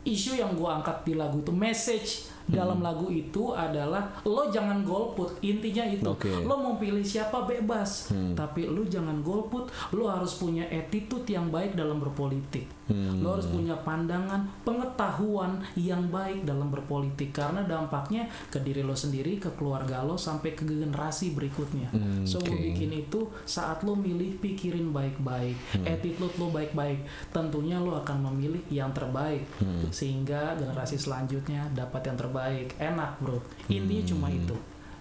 isu 0.07 0.33
yang 0.33 0.55
gue 0.55 0.65
angkat 0.65 1.03
di 1.03 1.13
lagu 1.13 1.37
itu 1.37 1.51
message 1.51 2.25
Hmm. 2.47 2.55
dalam 2.55 2.79
lagu 2.79 3.11
itu 3.11 3.51
adalah 3.51 4.07
lo 4.23 4.47
jangan 4.47 4.79
golput 4.81 5.35
intinya 5.41 5.83
itu. 5.83 6.07
Hmm. 6.07 6.41
lo 6.41 6.55
mau 6.57 6.75
pilih 6.75 7.03
siapa 7.03 7.43
bebas 7.43 8.07
tapi 8.33 8.65
lo 8.65 8.81
jangan 8.81 9.19
golput 9.19 9.67
lo 9.91 10.07
harus 10.07 10.39
punya 10.39 10.63
attitude 10.65 11.27
yang 11.27 11.51
baik 11.51 11.75
dalam 11.75 11.99
berpolitik 11.99 12.71
Hmm. 12.87 13.19
lo 13.19 13.35
harus 13.35 13.51
punya 13.51 13.75
pandangan 13.83 14.47
pengetahuan 14.63 15.59
yang 15.75 16.07
baik 16.07 16.47
dalam 16.47 16.71
berpolitik. 16.71 17.35
Karena 17.35 17.63
dampaknya 17.67 18.27
ke 18.47 18.63
diri 18.63 18.83
lo 18.83 18.95
sendiri 18.95 19.37
ke 19.37 19.51
keluarga 19.59 20.03
lo 20.03 20.15
sampai 20.15 20.55
ke 20.55 20.63
generasi 20.63 21.35
berikutnya. 21.35 21.91
Hmm, 21.91 22.23
so 22.23 22.39
gue 22.39 22.55
oke. 22.55 22.63
bikin 22.71 22.91
itu 22.95 23.27
saat 23.43 23.83
lo 23.83 23.93
milih 23.93 24.39
pikirin 24.39 24.95
baik-baik. 24.95 25.57
Hmm. 25.75 25.85
attitude 25.85 26.35
lo 26.39 26.47
baik-baik. 26.49 27.03
Tentunya 27.35 27.77
lo 27.79 27.99
akan 27.99 28.31
memilih 28.31 28.63
yang 28.71 28.91
terbaik. 28.95 29.43
Hmm. 29.59 29.89
sehingga 29.91 30.55
generasi 30.55 30.95
selanjutnya 30.95 31.67
dapat 31.75 32.07
yang 32.07 32.17
terbaik. 32.17 32.67
Enak 32.79 33.19
bro. 33.19 33.39
Intinya 33.67 34.03
cuma 34.07 34.27
itu 34.31 34.55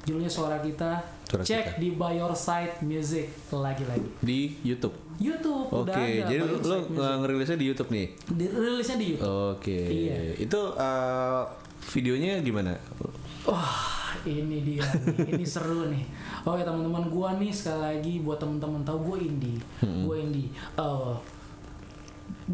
judulnya 0.06 0.30
suara 0.30 0.58
kita 0.58 1.02
Hmm. 1.26 1.26
Suara 1.26 1.42
cek 1.42 1.64
Kita. 1.66 1.80
di 1.82 1.88
By 1.90 2.14
Your 2.14 2.30
Side 2.32 2.78
Music 2.80 3.26
lagi-lagi 3.50 4.06
Di 4.22 4.54
YouTube. 4.62 4.94
YouTube 5.18 5.66
Oke, 5.74 6.22
ada 6.22 6.22
jadi 6.22 6.38
uh, 6.46 7.16
ngerilisnya 7.18 7.58
di 7.58 7.66
YouTube 7.66 7.90
nih. 7.90 8.06
Di- 8.30 8.46
rilisnya 8.46 8.94
di 8.94 9.06
YouTube 9.10 9.58
Oke. 9.58 9.74
Iya. 9.74 10.38
Itu 10.38 10.70
uh, 10.70 11.42
videonya 11.90 12.38
gimana? 12.40 12.78
Wah, 13.42 13.74
ini 14.22 14.62
dia 14.62 14.86
nih. 14.86 15.34
ini 15.34 15.42
seru 15.42 15.90
nih. 15.90 16.06
Oke 16.42 16.62
teman-teman 16.62 17.10
gua 17.10 17.34
nih 17.34 17.50
sekali 17.50 17.82
lagi 17.82 18.14
buat 18.22 18.38
teman-teman 18.38 18.86
tahu 18.86 18.98
gue 19.10 19.26
indie, 19.26 19.58
gue 19.82 20.16
indie. 20.16 20.46
Eh, 20.78 21.14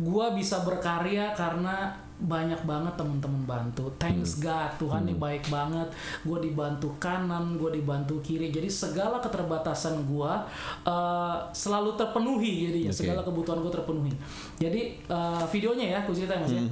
gua 0.01 0.33
bisa 0.33 0.65
berkarya 0.65 1.37
karena 1.37 1.93
banyak 2.21 2.61
banget 2.69 2.95
teman-teman 2.95 3.43
bantu. 3.49 3.89
Thanks 3.97 4.39
God, 4.39 4.77
Tuhan 4.77 5.09
nih 5.09 5.17
baik 5.17 5.49
banget. 5.49 5.89
Gue 6.23 6.39
dibantu 6.43 6.93
kanan, 7.01 7.57
gue 7.57 7.71
dibantu 7.81 8.21
kiri. 8.21 8.53
Jadi 8.53 8.69
segala 8.69 9.19
keterbatasan 9.23 10.05
gua 10.05 10.45
eh, 10.85 11.37
selalu 11.57 11.97
terpenuhi. 11.97 12.69
Jadi 12.69 12.81
Oke. 12.87 12.95
segala 12.95 13.21
kebutuhan 13.25 13.59
gue 13.63 13.73
terpenuhi. 13.73 14.15
Jadi 14.61 14.83
eh, 15.03 15.45
videonya 15.49 15.87
ya, 15.95 15.97
aku 16.05 16.13
ceritain 16.13 16.43
mas 16.43 16.53
ya. 16.53 16.63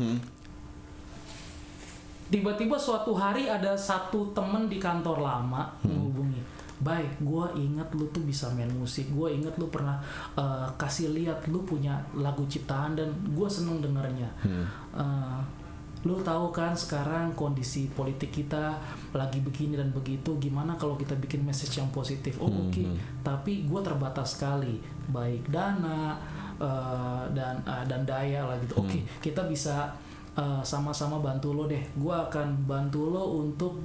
tiba-tiba 2.30 2.78
suatu 2.78 3.10
hari 3.10 3.50
ada 3.50 3.74
satu 3.74 4.30
temen 4.30 4.70
di 4.70 4.78
kantor 4.78 5.18
lama 5.18 5.66
menghubungi 5.82 6.59
baik 6.80 7.20
gue 7.20 7.44
inget 7.60 7.88
lu 7.92 8.08
tuh 8.08 8.24
bisa 8.24 8.48
main 8.56 8.70
musik. 8.72 9.12
Gue 9.12 9.36
inget 9.36 9.52
lu 9.60 9.68
pernah 9.68 10.00
uh, 10.34 10.66
kasih 10.80 11.12
lihat 11.12 11.44
lu 11.52 11.60
punya 11.64 12.00
lagu 12.16 12.44
ciptaan 12.48 12.96
dan 12.96 13.08
gue 13.36 13.48
seneng 13.48 13.84
dengernya. 13.84 14.28
Uh, 14.96 15.40
lu 16.00 16.16
tahu 16.24 16.48
kan 16.48 16.72
sekarang 16.72 17.28
kondisi 17.36 17.92
politik 17.92 18.32
kita 18.32 18.72
lagi 19.12 19.44
begini 19.44 19.76
dan 19.76 19.92
begitu 19.92 20.32
gimana 20.40 20.72
kalau 20.80 20.96
kita 20.96 21.12
bikin 21.20 21.44
message 21.44 21.76
yang 21.76 21.92
positif? 21.92 22.40
Oh 22.40 22.48
oke. 22.48 22.84
tapi 23.20 23.68
gue 23.68 23.80
terbatas 23.84 24.40
sekali. 24.40 24.80
Baik 25.12 25.52
dana 25.52 26.16
uh, 26.56 27.28
dan 27.36 27.60
uh, 27.68 27.84
dan 27.84 28.08
daya 28.08 28.48
lah 28.48 28.56
gitu. 28.64 28.80
Oke 28.80 29.04
kita 29.20 29.44
bisa 29.44 29.92
uh, 30.40 30.64
sama-sama 30.64 31.20
bantu 31.20 31.52
lo 31.52 31.68
deh. 31.68 31.84
Gue 32.00 32.16
akan 32.16 32.64
bantu 32.64 33.12
lo 33.12 33.36
untuk 33.44 33.84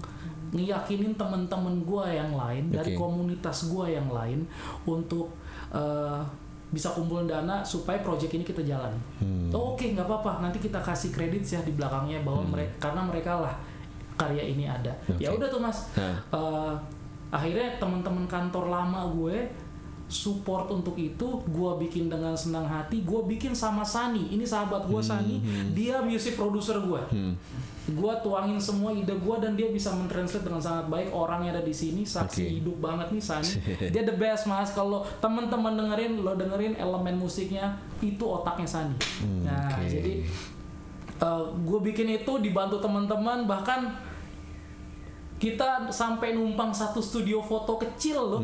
ngeyakinin 0.53 1.13
temen-temen 1.15 1.81
gue 1.81 2.05
yang 2.11 2.31
lain 2.35 2.69
dari 2.69 2.93
Oke. 2.93 2.99
komunitas 2.99 3.71
gue 3.71 3.85
yang 3.95 4.07
lain 4.11 4.45
untuk 4.85 5.31
uh, 5.73 6.21
bisa 6.73 6.91
kumpulin 6.91 7.29
dana 7.29 7.63
supaya 7.63 8.01
project 8.03 8.35
ini 8.35 8.43
kita 8.43 8.59
jalan. 8.65 8.91
Hmm. 9.21 9.47
Oh, 9.55 9.77
Oke, 9.77 9.95
nggak 9.95 10.05
apa-apa. 10.05 10.43
Nanti 10.43 10.59
kita 10.59 10.81
kasih 10.83 11.13
kredit 11.13 11.45
ya 11.45 11.63
di 11.63 11.71
belakangnya 11.71 12.19
bahwa 12.25 12.43
mereka 12.57 12.89
karena 12.89 13.01
mereka 13.07 13.31
lah 13.39 13.55
karya 14.19 14.43
ini 14.43 14.67
ada. 14.67 14.91
Oke. 15.07 15.23
Ya 15.23 15.31
udah 15.31 15.47
tuh 15.47 15.61
mas. 15.61 15.91
Uh, 16.31 16.75
akhirnya 17.31 17.79
teman-teman 17.79 18.25
kantor 18.27 18.71
lama 18.71 19.07
gue 19.11 19.47
support 20.05 20.69
untuk 20.69 20.93
itu 21.01 21.41
gue 21.49 21.71
bikin 21.81 22.05
dengan 22.13 22.37
senang 22.37 22.69
hati 22.69 23.01
gue 23.01 23.21
bikin 23.25 23.57
sama 23.57 23.81
Sani. 23.81 24.29
Ini 24.29 24.45
sahabat 24.45 24.85
gue 24.85 25.01
Sani. 25.01 25.41
Dia 25.73 26.01
music 26.05 26.37
producer 26.37 26.77
gue 26.81 27.01
gue 27.85 28.13
tuangin 28.25 28.57
semua 28.57 28.89
ide 28.89 29.13
gue 29.13 29.35
dan 29.37 29.53
dia 29.53 29.69
bisa 29.69 29.93
mentranslate 29.93 30.41
dengan 30.41 30.57
sangat 30.57 30.89
baik. 30.89 31.13
Orang 31.13 31.45
yang 31.45 31.53
ada 31.53 31.61
di 31.61 31.75
sini 31.75 32.01
saksi 32.01 32.41
Oke. 32.41 32.53
hidup 32.57 32.77
banget 32.81 33.07
nih 33.13 33.21
Sani. 33.21 33.51
Dia 33.93 34.01
the 34.01 34.17
best 34.17 34.49
mas. 34.49 34.73
Kalau 34.73 35.05
teman-teman 35.21 35.77
dengerin 35.77 36.25
lo 36.25 36.33
dengerin 36.33 36.73
elemen 36.81 37.21
musiknya 37.21 37.77
itu 38.01 38.25
otaknya 38.25 38.65
Sani. 38.65 38.97
Nah 39.45 39.69
oke. 39.69 39.85
jadi 39.85 40.13
gue 41.61 41.79
bikin 41.93 42.09
itu 42.09 42.41
dibantu 42.41 42.81
teman-teman. 42.81 43.45
Bahkan 43.45 43.79
kita 45.37 45.93
sampai 45.93 46.33
numpang 46.33 46.73
satu 46.73 46.97
studio 46.97 47.37
foto 47.37 47.77
kecil 47.77 48.17
loh. 48.17 48.41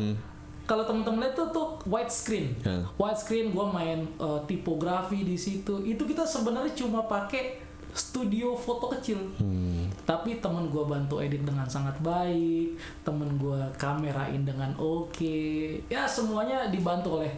Kalau 0.72 0.88
teman-teman 0.88 1.28
lihat 1.28 1.36
tuh 1.36 1.52
tuh 1.52 1.76
widescreen, 1.84 2.56
Ya. 2.64 2.80
widescreen 2.96 3.52
gue 3.52 3.66
main 3.68 4.08
uh, 4.16 4.40
tipografi 4.48 5.20
di 5.20 5.36
situ. 5.36 5.84
Itu 5.84 6.08
kita 6.08 6.24
sebenarnya 6.24 6.72
cuma 6.72 7.04
pakai 7.04 7.60
studio 7.92 8.56
foto 8.56 8.88
kecil. 8.88 9.20
Tapi 10.08 10.40
temen 10.40 10.72
gue 10.72 10.80
bantu 10.80 11.20
edit 11.20 11.44
dengan 11.44 11.68
sangat 11.68 12.00
baik, 12.00 12.80
temen 13.04 13.36
gue 13.36 13.60
kamerain 13.76 14.40
dengan 14.40 14.72
oke. 14.80 15.36
Ya 15.92 16.08
semuanya 16.08 16.72
dibantu 16.72 17.20
oleh 17.20 17.28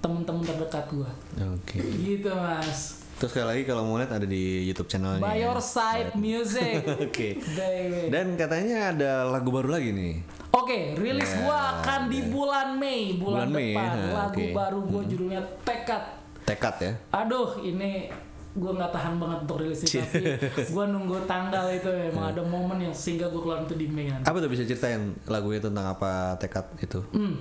temen-temen 0.00 0.48
terdekat 0.48 0.88
gue. 0.88 1.10
Oke. 1.44 1.84
Gitu 1.84 2.32
mas. 2.32 3.04
Terus 3.18 3.34
sekali 3.34 3.46
lagi 3.52 3.62
kalau 3.66 3.82
mau 3.82 3.98
lihat 3.98 4.14
ada 4.14 4.24
di 4.24 4.64
YouTube 4.64 4.88
channelnya. 4.88 5.18
By 5.18 5.42
your 5.42 5.60
side 5.60 6.14
music. 6.16 6.86
Oke. 7.04 7.36
Baby. 7.52 8.14
Dan 8.14 8.38
katanya 8.38 8.94
ada 8.94 9.10
lagu 9.26 9.50
baru 9.50 9.74
lagi 9.74 9.90
nih. 9.90 10.22
Oke, 10.58 10.78
rilis 10.94 11.30
Ya, 11.30 11.38
gua 11.40 11.58
akan 11.76 12.00
di 12.06 12.20
bulan 12.26 12.68
Mei, 12.74 13.14
bulan, 13.14 13.46
Bulan 13.46 13.48
Mei, 13.52 13.70
depan. 13.70 13.88
ya, 13.94 14.10
Lagu 14.12 14.34
oke. 14.34 14.44
baru 14.50 14.78
gua 14.82 15.02
judulnya 15.04 15.40
Tekad. 15.62 16.02
Tekad 16.42 16.74
ya. 16.80 16.92
Aduh, 17.14 17.60
ini 17.60 18.10
gua 18.52 18.74
nggak 18.74 18.90
tahan 18.90 19.14
banget 19.16 19.38
untuk 19.46 19.58
rilis 19.60 19.80
tapi 19.84 20.24
gua 20.72 20.84
nunggu 20.88 21.18
tanggal 21.24 21.70
itu 21.70 21.86
emang 21.86 22.32
ada 22.32 22.42
momen 22.42 22.78
yang 22.80 22.90
sehingga 22.90 23.28
gua 23.28 23.40
keluar 23.40 23.58
itu 23.62 23.74
di 23.74 23.86
Mei 23.86 24.08
nanti. 24.08 24.26
Apa 24.26 24.36
tuh 24.38 24.50
bisa 24.50 24.64
ceritain 24.64 25.14
lagunya 25.24 25.60
tentang 25.60 25.86
apa 25.86 26.34
tekad 26.36 26.66
itu? 26.78 26.98
Hmm. 27.14 27.38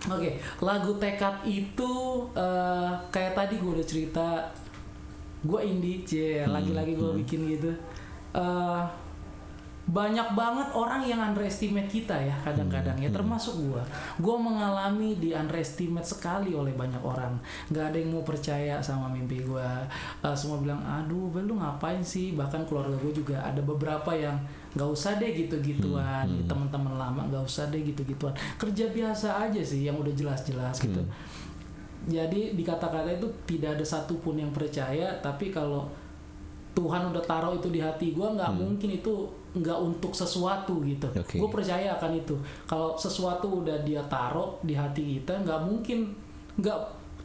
Oke, 0.00 0.40
lagu 0.64 0.96
Tekad 0.96 1.44
itu 1.44 1.92
eh, 2.32 2.90
kayak 3.10 3.36
tadi 3.36 3.60
gue 3.60 3.68
udah 3.68 3.84
cerita, 3.84 4.48
gue 5.44 5.60
indie, 5.60 6.00
cie, 6.08 6.40
lagi-lagi 6.48 6.96
gue 6.96 7.20
bikin 7.20 7.44
gitu. 7.52 7.68
Eh, 8.32 8.80
banyak 9.90 10.38
banget 10.38 10.70
orang 10.70 11.02
yang 11.02 11.18
underestimate 11.18 11.90
kita 11.90 12.14
ya 12.14 12.34
kadang-kadang 12.46 12.94
ya 12.94 13.10
termasuk 13.10 13.58
gue. 13.58 13.82
Gue 14.22 14.36
mengalami 14.38 15.18
di 15.18 15.34
underestimate 15.34 16.06
sekali 16.06 16.54
oleh 16.54 16.70
banyak 16.78 17.02
orang. 17.02 17.34
Gak 17.74 17.90
ada 17.90 17.98
yang 17.98 18.14
mau 18.14 18.22
percaya 18.22 18.78
sama 18.78 19.10
mimpi 19.10 19.42
gue. 19.42 19.70
Eh, 20.22 20.36
semua 20.38 20.62
bilang, 20.62 20.78
aduh, 20.86 21.34
Bel, 21.34 21.50
lu 21.50 21.58
ngapain 21.58 21.98
sih? 22.06 22.38
Bahkan 22.38 22.70
keluarga 22.70 22.94
gue 23.02 23.10
juga 23.10 23.42
ada 23.42 23.58
beberapa 23.58 24.14
yang 24.14 24.38
nggak 24.70 24.86
usah 24.86 25.18
deh 25.18 25.34
gitu-gituan 25.34 26.30
teman-teman 26.46 26.94
lama 26.94 27.26
nggak 27.26 27.42
usah 27.42 27.66
deh 27.74 27.82
gitu-gituan 27.82 28.30
kerja 28.54 28.86
biasa 28.94 29.42
aja 29.42 29.58
sih 29.58 29.82
yang 29.82 29.98
udah 29.98 30.14
jelas-jelas 30.14 30.78
gitu 30.78 31.02
jadi 32.06 32.54
di 32.54 32.62
kata-kata 32.62 33.18
itu 33.18 33.26
tidak 33.50 33.74
ada 33.74 33.82
satupun 33.82 34.38
yang 34.38 34.54
percaya 34.54 35.10
tapi 35.18 35.50
kalau 35.50 35.90
Tuhan 36.70 37.10
udah 37.10 37.22
taruh 37.26 37.52
itu 37.58 37.68
di 37.68 37.82
hati 37.82 38.14
gue 38.14 38.22
nggak 38.22 38.52
mungkin 38.54 38.90
itu 38.94 39.26
nggak 39.50 39.78
untuk 39.82 40.14
sesuatu 40.14 40.78
gitu. 40.86 41.10
Oke. 41.10 41.42
gue 41.42 41.48
percaya 41.50 41.98
akan 41.98 42.12
itu. 42.14 42.38
Kalau 42.70 42.94
sesuatu 42.94 43.66
udah 43.66 43.82
dia 43.82 44.02
taruh 44.06 44.54
di 44.62 44.78
hati 44.78 45.18
kita 45.18 45.42
nggak 45.42 45.60
mungkin 45.66 46.14
nggak 46.62 46.78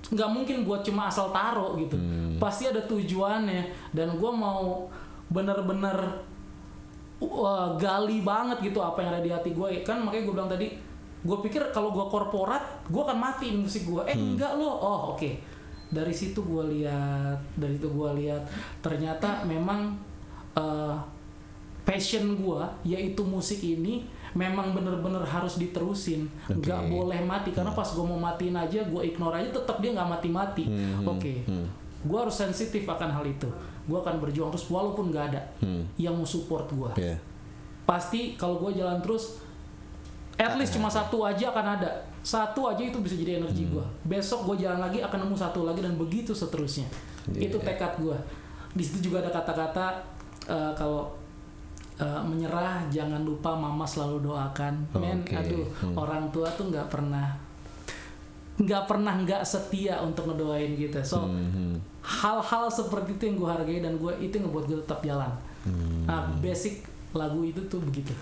nggak 0.06 0.30
mungkin 0.30 0.66
buat 0.66 0.82
cuma 0.82 1.10
asal 1.10 1.30
taruh 1.30 1.78
gitu. 1.78 1.98
Pasti 2.42 2.66
ada 2.66 2.82
tujuannya. 2.86 3.94
Dan 3.94 4.18
gue 4.18 4.32
mau 4.34 4.90
bener-bener 5.30 5.98
wah, 7.22 7.74
gali 7.78 8.22
banget 8.22 8.62
gitu 8.62 8.82
apa 8.82 9.02
yang 9.02 9.10
ada 9.16 9.22
di 9.24 9.32
hati 9.34 9.50
gue 9.54 9.82
kan 9.82 10.02
makanya 10.06 10.24
gue 10.30 10.34
bilang 10.36 10.52
tadi 10.52 10.68
gue 11.26 11.38
pikir 11.50 11.74
kalau 11.74 11.90
gue 11.90 12.06
korporat 12.06 12.86
gue 12.86 13.02
akan 13.02 13.18
mati 13.18 13.50
musik 13.50 13.90
gue 13.90 14.02
eh 14.06 14.14
enggak 14.14 14.54
loh. 14.62 14.78
Oh 14.78 15.00
oke 15.18 15.30
dari 15.88 16.12
situ 16.12 16.40
gue 16.40 16.64
lihat 16.74 17.38
dari 17.56 17.76
itu 17.76 17.88
gue 17.88 18.10
lihat 18.18 18.42
ternyata 18.80 19.44
memang 19.44 19.94
eh, 20.54 20.96
passion 21.82 22.34
gue 22.34 22.62
yaitu 22.84 23.22
musik 23.22 23.60
ini 23.60 24.02
memang 24.34 24.74
bener-bener 24.74 25.22
harus 25.22 25.56
diterusin 25.56 26.26
nggak 26.50 26.82
Oke. 26.82 26.92
boleh 26.92 27.20
mati 27.22 27.50
karena 27.52 27.72
pas 27.72 27.86
gue 27.86 28.02
mau 28.04 28.18
matiin 28.18 28.54
aja 28.54 28.82
gue 28.82 29.02
ignore 29.02 29.38
aja 29.38 29.54
tetap 29.54 29.78
dia 29.80 29.94
nggak 29.94 30.10
mati-mati 30.10 30.66
Hmm, 30.66 31.00
hmm, 31.00 31.08
oke 31.08 31.34
hmm. 31.46 31.68
gue 32.04 32.18
harus 32.20 32.36
sensitif 32.36 32.84
akan 32.84 33.10
hal 33.12 33.24
itu 33.24 33.48
gue 33.86 33.96
akan 33.96 34.18
berjuang 34.18 34.50
terus 34.50 34.66
walaupun 34.68 35.14
nggak 35.14 35.26
ada 35.30 35.42
Hmm. 35.62 35.86
yang 35.96 36.12
mau 36.12 36.26
support 36.26 36.66
gue 36.68 36.92
Ya. 37.00 37.16
pasti 37.86 38.34
kalau 38.34 38.58
gue 38.60 38.76
jalan 38.76 38.98
terus 39.00 39.38
at 40.36 40.58
least 40.58 40.74
cuma 40.74 40.90
satu 40.90 41.22
aja 41.22 41.54
akan 41.54 41.80
ada 41.80 41.90
satu 42.26 42.66
aja 42.66 42.82
itu 42.82 42.98
bisa 42.98 43.14
jadi 43.14 43.38
energi 43.38 43.70
gue 43.70 43.86
besok 44.04 44.50
gue 44.50 44.66
jalan 44.66 44.82
lagi 44.82 44.98
akan 44.98 45.20
nemu 45.22 45.38
satu 45.38 45.62
lagi 45.62 45.80
dan 45.80 45.94
begitu 45.94 46.34
seterusnya. 46.34 46.90
Iya. 47.28 47.48
itu 47.48 47.58
tekad 47.60 47.98
gue 47.98 48.18
di 48.72 48.82
situ 48.82 49.08
juga 49.08 49.22
ada 49.22 49.30
kata-kata 49.32 50.02
eh, 50.46 50.74
kalau 50.74 51.14
eh, 51.96 52.22
menyerah 52.22 52.82
jangan 52.88 53.22
lupa 53.22 53.54
mama 53.54 53.86
selalu 53.86 54.26
doakan. 54.26 54.74
Men 54.96 55.22
Oke. 55.22 55.34
aduh 55.34 55.66
Hmm. 55.80 55.94
orang 55.96 56.26
tua 56.30 56.50
tuh 56.50 56.66
nggak 56.68 56.90
pernah 56.90 57.30
nggak 58.56 58.84
pernah 58.86 59.14
nggak 59.18 59.44
setia 59.44 60.00
untuk 60.00 60.26
ngedoain 60.26 60.74
kita 60.74 61.04
so 61.04 61.22
Hmm, 61.22 61.76
hal-hal 62.02 62.70
seperti 62.70 63.14
itu 63.14 63.24
yang 63.26 63.36
gue 63.36 63.50
hargai 63.52 63.80
dan 63.80 63.94
gue 63.96 64.14
itu 64.18 64.34
ngebuat 64.34 64.66
gue 64.66 64.78
tetap 64.82 65.04
jalan. 65.04 65.30
Hmm. 65.62 66.06
nah 66.06 66.24
basic 66.40 66.82
lagu 67.12 67.42
itu 67.42 67.60
tuh 67.66 67.82
begitu 67.82 68.16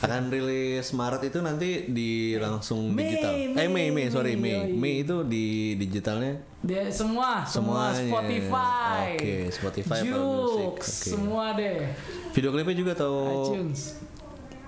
Akan 0.00 0.32
rilis 0.32 0.96
Maret 0.96 1.28
itu 1.28 1.44
nanti 1.44 1.84
di 1.86 2.32
langsung 2.40 2.88
Mei, 2.88 3.04
digital. 3.04 3.32
eh 3.52 3.68
Mei, 3.68 3.92
Mei, 3.92 4.08
sorry 4.08 4.32
Mei, 4.32 4.72
Mei. 4.72 5.04
itu 5.04 5.28
di 5.28 5.76
digitalnya 5.76 6.40
Dia 6.60 6.88
semua, 6.88 7.44
semua. 7.44 7.92
Spotify, 7.92 9.16
Oke, 9.16 9.34
Spotify, 9.48 9.98
Apple 10.00 10.08
Joox, 10.08 10.48
Music, 10.48 10.72
oke. 10.72 10.84
semua 10.84 11.44
deh, 11.52 11.92
video 12.32 12.48
klipnya 12.48 12.76
juga 12.76 12.92
atau 12.96 13.12
iTunes. 13.52 13.80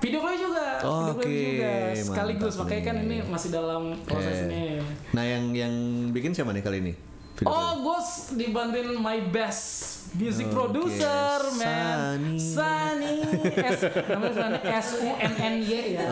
Video 0.02 0.18
klip 0.18 0.34
juga, 0.34 0.66
video 0.82 1.14
klip 1.14 1.22
Oke, 1.22 1.36
juga, 1.54 1.72
sekaligus. 1.94 2.54
Makanya 2.58 2.82
kan 2.82 2.96
ini 2.98 3.16
masih 3.22 3.48
dalam 3.48 3.82
proses 4.02 4.50
Eh. 4.50 4.82
Nah, 5.14 5.22
yang 5.22 5.54
yang 5.54 5.72
bikin 6.10 6.34
siapa 6.34 6.50
nih 6.50 6.58
kali 6.58 6.82
ini? 6.82 6.92
Video 7.38 7.46
Oh, 7.46 7.70
gue 7.80 7.98
dibantuin 8.34 8.98
my 8.98 9.30
best 9.30 9.91
music 10.12 10.46
Oke, 10.46 10.54
producer, 10.54 11.36
man. 11.54 12.36
Sunny. 12.36 12.36
Sunny. 12.36 13.16
S, 13.56 13.80
namanya 14.06 14.34
Sunny 14.34 14.58
S 14.62 14.88
U 14.98 15.10
N 15.16 15.32
N 15.34 15.54
Y 15.58 15.72
ya. 15.94 16.04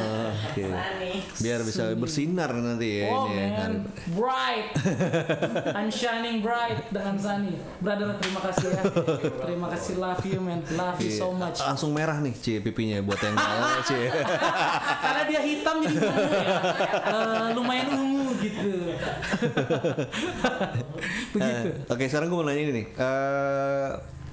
Oke. 0.48 0.64
Biar 1.36 1.60
bisa 1.60 1.92
bersinar 1.94 2.50
nanti 2.52 3.02
ya 3.02 3.08
Oh 3.08 3.26
ini 3.26 3.36
ya. 3.36 3.48
man, 3.60 3.72
bright, 4.10 4.70
I'm 5.78 5.88
shining 5.88 6.40
bright 6.40 6.88
dengan 6.88 7.16
Sunny. 7.16 7.56
Brother, 7.78 8.16
terima 8.16 8.40
kasih 8.42 8.66
ya. 8.70 8.82
Terima 9.40 9.66
kasih, 9.68 9.92
love 9.96 10.22
you 10.24 10.38
man, 10.38 10.60
love 10.72 10.98
you 10.98 11.10
so 11.10 11.28
Iya. 11.28 11.38
much. 11.38 11.58
Langsung 11.60 11.90
merah 11.90 12.18
nih 12.18 12.34
Cie 12.34 12.58
pipinya 12.58 12.98
buat 13.00 13.18
yang 13.18 13.36
tahu, 13.40 13.60
Cie. 13.84 14.08
Karena 14.96 15.22
dia 15.24 15.40
hitam 15.40 15.76
jadi 15.80 15.96
ungu 16.00 16.32
ya. 16.32 16.58
Eh, 17.00 17.48
lumayan 17.52 17.88
ungu 17.92 18.28
gitu. 18.38 18.72
Begitu. 21.30 21.68
Eh, 21.70 21.88
Oke, 21.88 22.04
sekarang 22.06 22.26
gue 22.28 22.36
mau 22.36 22.46
nanya 22.46 22.60
ini 22.60 22.72
nih. 22.74 22.86
Eh 22.92 23.79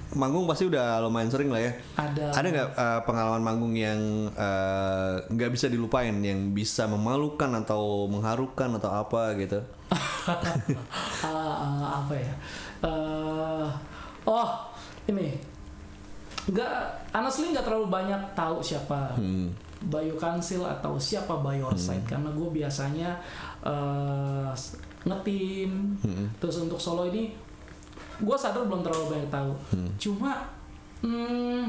manggung 0.07 0.47
pasti 0.47 0.63
udah 0.65 1.03
lumayan 1.03 1.27
sering 1.27 1.51
lah 1.51 1.59
ya. 1.59 1.71
Ada. 1.99 2.25
Ada 2.31 2.47
nggak 2.47 2.69
eh, 2.73 2.99
pengalaman 3.03 3.43
manggung 3.43 3.75
yang 3.75 3.99
eh, 4.31 5.13
nggak 5.27 5.51
bisa 5.51 5.67
dilupain, 5.67 6.15
yang 6.23 6.55
bisa 6.55 6.87
memalukan 6.87 7.51
atau 7.57 8.07
mengharukan 8.07 8.79
atau 8.79 8.89
apa 8.91 9.35
gitu? 9.35 9.59
Ah, 11.23 12.03
apa 12.03 12.13
ya? 12.13 12.33
Eh, 12.83 13.67
oh, 14.23 14.49
ini. 15.07 15.39
Nggak, 16.47 16.71
honestly 17.11 17.51
nggak 17.51 17.63
terlalu 17.63 17.87
banyak 17.87 18.19
tahu 18.31 18.63
siapa 18.63 19.11
Hmm. 19.15 19.51
Bayu 19.77 20.15
Kansil 20.17 20.63
atau 20.63 20.95
siapa 20.97 21.37
Bayu 21.37 21.67
Orside 21.67 22.01
karena 22.03 22.31
gue 22.31 22.49
biasanya 22.49 23.19
eh, 23.61 24.49
ngetim 25.03 25.95
Hmm. 26.03 26.27
terus 26.39 26.59
untuk 26.59 26.79
solo 26.79 27.07
ini 27.07 27.31
gue 28.19 28.35
sadar 28.35 28.63
belum 28.63 28.81
terlalu 28.81 29.05
banyak 29.11 29.29
tahu 29.29 29.51
Hmm. 29.69 29.89
cuma 29.95 30.31
hmm, 30.99 31.63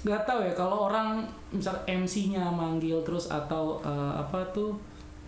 nggak 0.00 0.22
tahu 0.24 0.40
ya 0.40 0.52
kalau 0.52 0.86
orang 0.86 1.22
misal 1.48 1.74
MC-nya 1.84 2.46
manggil 2.46 2.98
terus 3.00 3.26
atau 3.26 3.78
eh, 3.80 4.12
apa 4.14 4.42
tuh 4.48 4.74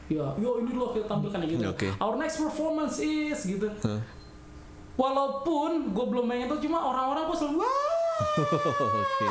ya 0.06 0.26
yo 0.36 0.58
ini 0.58 0.72
loh 0.72 0.90
kita 0.90 1.06
tampilkan 1.06 1.42
gitu 1.44 1.62
Oke. 1.64 1.88
our 1.96 2.14
next 2.14 2.38
performance 2.38 2.98
is 2.98 3.44
gitu 3.44 3.66
Hah? 3.80 3.98
walaupun 4.96 5.70
gue 5.88 6.04
belum 6.04 6.26
pengen 6.26 6.46
tuh 6.48 6.60
cuma 6.60 6.78
orang-orang 6.80 7.24
pun 7.24 7.36
selalu 7.36 7.56
wah 7.58 7.82
Oke. 9.00 9.26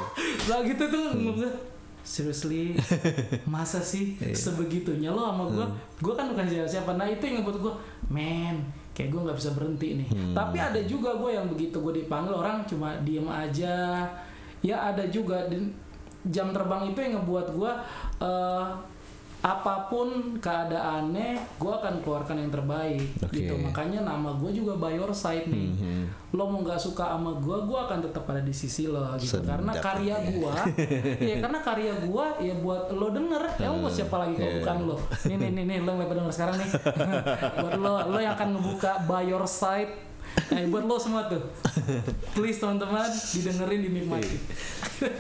lah 0.48 0.60
gitu 0.64 0.84
tuh 0.84 1.08
gue, 1.14 1.52
seriously 2.02 2.74
masa 3.46 3.78
sih 3.78 4.16
Iya. 4.18 4.34
sebegitunya 4.34 5.10
lo 5.10 5.30
sama 5.30 5.44
gue 5.48 5.66
gue 6.00 6.14
kan 6.14 6.26
bukan 6.28 6.48
siapa-siapa 6.48 6.96
nah 6.96 7.06
itu 7.06 7.22
yang 7.22 7.36
ngebuat 7.40 7.58
gue 7.60 7.74
men 8.10 8.56
kayak 9.00 9.10
gue 9.10 9.22
nggak 9.24 9.38
bisa 9.38 9.52
berhenti 9.52 9.88
nih 9.96 10.08
Hmm. 10.10 10.36
tapi 10.36 10.60
ada 10.60 10.82
juga 10.84 11.16
gue 11.16 11.32
yang 11.32 11.48
begitu 11.48 11.80
gue 11.80 11.94
dipanggil 11.98 12.36
orang 12.36 12.68
cuma 12.68 13.00
diem 13.00 13.24
aja 13.26 14.04
ya 14.60 14.78
ada 14.86 15.08
juga 15.08 15.48
jam 16.26 16.52
terbang 16.52 16.84
itu 16.86 17.00
yang 17.00 17.14
ngebuat 17.18 17.48
gue 17.50 17.72
eh, 18.20 18.66
apa 19.40 19.88
pun 19.88 20.36
keadaannya 20.38 21.30
gue 21.56 21.72
akan 21.74 21.94
keluarkan 22.00 22.36
yang 22.38 22.52
terbaik 22.52 23.08
Oke. 23.20 23.40
gitu 23.40 23.56
makanya 23.56 24.04
nama 24.04 24.36
gue 24.36 24.52
juga 24.52 24.76
by 24.76 24.92
your 24.92 25.10
side 25.10 25.48
nih 25.48 25.72
Mhm. 25.72 26.04
lo 26.30 26.44
mau 26.46 26.60
nggak 26.60 26.76
suka 26.76 27.16
sama 27.16 27.32
gue 27.34 27.58
gue 27.62 27.80
akan 27.80 28.00
tetap 28.02 28.28
ada 28.28 28.40
di 28.40 28.52
sisi 28.52 28.86
lo 28.86 29.00
gitu 29.16 29.40
Sedap 29.40 29.58
karena 29.58 29.72
karya 29.74 30.16
ya. 30.18 30.30
gue 30.30 30.54
ya 31.32 31.36
karena 31.40 31.60
karya 31.62 31.94
gue 32.02 32.26
ya 32.42 32.54
buat 32.58 32.92
lo 32.92 33.08
denger 33.10 33.44
ya 33.56 33.72
buat 33.72 33.90
siapa 33.90 34.16
lagi 34.20 34.34
kalau 34.36 34.44
Iya. 34.46 34.58
bukan 34.60 34.78
lo 34.84 34.98
nih 35.24 35.36
nih 35.38 35.50
nih 35.54 35.64
nih 35.66 35.78
lo 35.80 35.92
yang 35.94 36.10
denger 36.10 36.34
sekarang 36.34 36.56
nih 36.58 36.70
buat 37.64 37.74
lo 37.76 37.94
lo 38.08 38.18
yang 38.18 38.34
akan 38.34 38.48
ngebuka 38.54 38.92
by 39.06 39.24
your 39.24 39.46
side 39.46 40.09
Eh, 40.50 40.66
buat 40.66 40.82
lo 40.82 40.96
semua 40.96 41.26
tuh 41.26 41.40
please 42.34 42.58
teman-teman 42.58 43.06
didengerin 43.08 43.80
dinikmati 43.84 44.38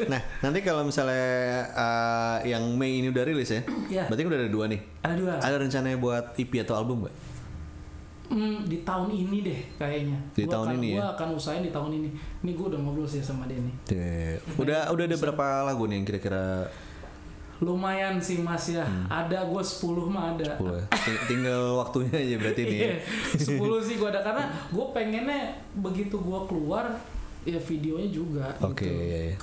Nah, 0.05 0.19
nanti 0.41 0.59
kalau 0.59 0.83
misalnya 0.83 1.23
uh, 1.71 2.37
yang 2.43 2.59
Mei 2.73 2.99
ini 2.99 3.07
udah 3.07 3.23
rilis 3.23 3.47
ya, 3.49 3.61
Iya. 3.87 4.03
berarti 4.05 4.25
udah 4.25 4.37
ada 4.37 4.49
dua 4.49 4.65
nih. 4.67 4.79
ada 4.99 5.15
dua 5.15 5.33
Ada 5.37 5.55
rencananya 5.57 5.95
buat 5.95 6.35
EP 6.35 6.51
atau 6.59 6.75
album 6.75 7.05
nggak? 7.05 7.15
Hmm, 8.29 8.61
di 8.63 8.83
tahun 8.83 9.09
ini 9.09 9.37
deh 9.41 9.59
kayaknya 9.75 10.17
Di 10.31 10.43
Gua 10.43 10.51
tahun 10.53 10.67
akan, 10.67 10.77
ini 10.77 10.87
ya? 10.91 10.97
gua 10.99 11.07
akan 11.15 11.27
usahain 11.33 11.63
di 11.63 11.71
tahun 11.71 11.91
ini 11.95 12.09
ini 12.39 12.51
gue 12.53 12.65
udah 12.67 12.77
ngobrol 12.77 13.07
sih 13.07 13.23
sama 13.23 13.47
Denny. 13.47 13.71
Udah 14.55 14.85
udah 14.87 15.03
ada 15.05 15.17
berapa 15.17 15.45
lagu 15.63 15.87
nih 15.87 15.95
yang 15.97 16.05
kira-kira 16.05 16.67
lumayan 17.59 18.15
sih 18.17 18.39
mas 18.39 18.69
ya 18.69 18.81
Hmm. 18.81 19.03
ada 19.05 19.43
gue 19.43 19.59
10 19.59 19.83
mah 20.07 20.31
ada 20.31 20.55
10 20.55 20.71
ya? 20.71 20.85
Ting- 20.95 21.23
Tinggal 21.27 21.75
waktunya 21.75 22.15
aja 22.17 22.35
berarti 22.37 22.61
nih. 22.63 22.79
Iya, 22.79 22.95
10 23.37 23.59
sih 23.81 23.95
gue 23.95 24.07
ada 24.07 24.21
karena 24.21 24.43
gue 24.65 24.85
pengennya 24.89 25.41
begitu 25.75 26.15
gue 26.15 26.39
keluar 26.45 26.87
ya 27.41 27.55
videonya 27.57 28.09
juga 28.09 28.47
Oke, 28.59 28.83
gitu. 28.83 28.95
iya, 28.97 29.19
iya. 29.29 29.37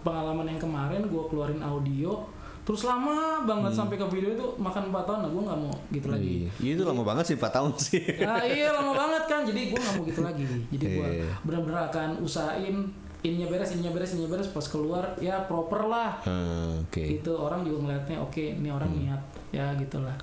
Pengalaman 0.00 0.46
yang 0.46 0.56
kemarin 0.58 1.00
gue 1.02 1.22
keluarin 1.26 1.60
audio 1.60 2.20
terus 2.60 2.84
lama 2.84 3.40
banget 3.42 3.72
sampai 3.72 3.96
ke 3.96 4.04
video 4.06 4.30
itu 4.30 4.46
makan 4.56 4.92
4 4.92 5.02
tahun 5.02 5.18
nah 5.18 5.30
gue 5.30 5.42
nggak 5.42 5.60
mau 5.60 5.74
gitu 5.90 6.06
lagi. 6.06 6.36
Hmm. 6.46 6.60
Iya, 6.60 6.72
itu 6.74 6.84
lama 6.84 7.02
banget 7.02 7.24
sih 7.26 7.34
4 7.34 7.50
tahun 7.50 7.72
sih. 7.74 8.04
Nah, 8.20 8.40
iya 8.42 8.68
lama 8.70 8.92
banget 8.94 9.22
kan 9.26 9.40
jadi 9.42 9.60
gue 9.66 9.78
nggak 9.78 9.94
mau 9.94 10.04
gitu 10.04 10.20
lagi. 10.20 10.44
Jadi 10.68 10.84
gue 10.90 11.06
Iya. 11.18 11.28
benar-benar 11.42 11.88
akan 11.88 12.08
usahain 12.20 12.76
ininya 13.20 13.48
beres, 13.48 13.72
ininya 13.72 13.92
beres, 13.92 14.10
ininya 14.12 14.30
beres 14.32 14.48
pas 14.48 14.64
keluar 14.64 15.12
ya 15.18 15.44
proper 15.44 15.84
lah. 15.84 16.20
Hmm, 16.24 16.88
Oke. 16.88 17.20
Itu 17.20 17.36
orang 17.36 17.62
juga 17.62 17.84
ngeliatnya 17.84 18.16
oke 18.18 18.40
ini 18.56 18.68
orang 18.68 18.88
Hmm. 18.88 19.00
niat 19.00 19.22
ya 19.50 19.64
gitulah. 19.76 20.16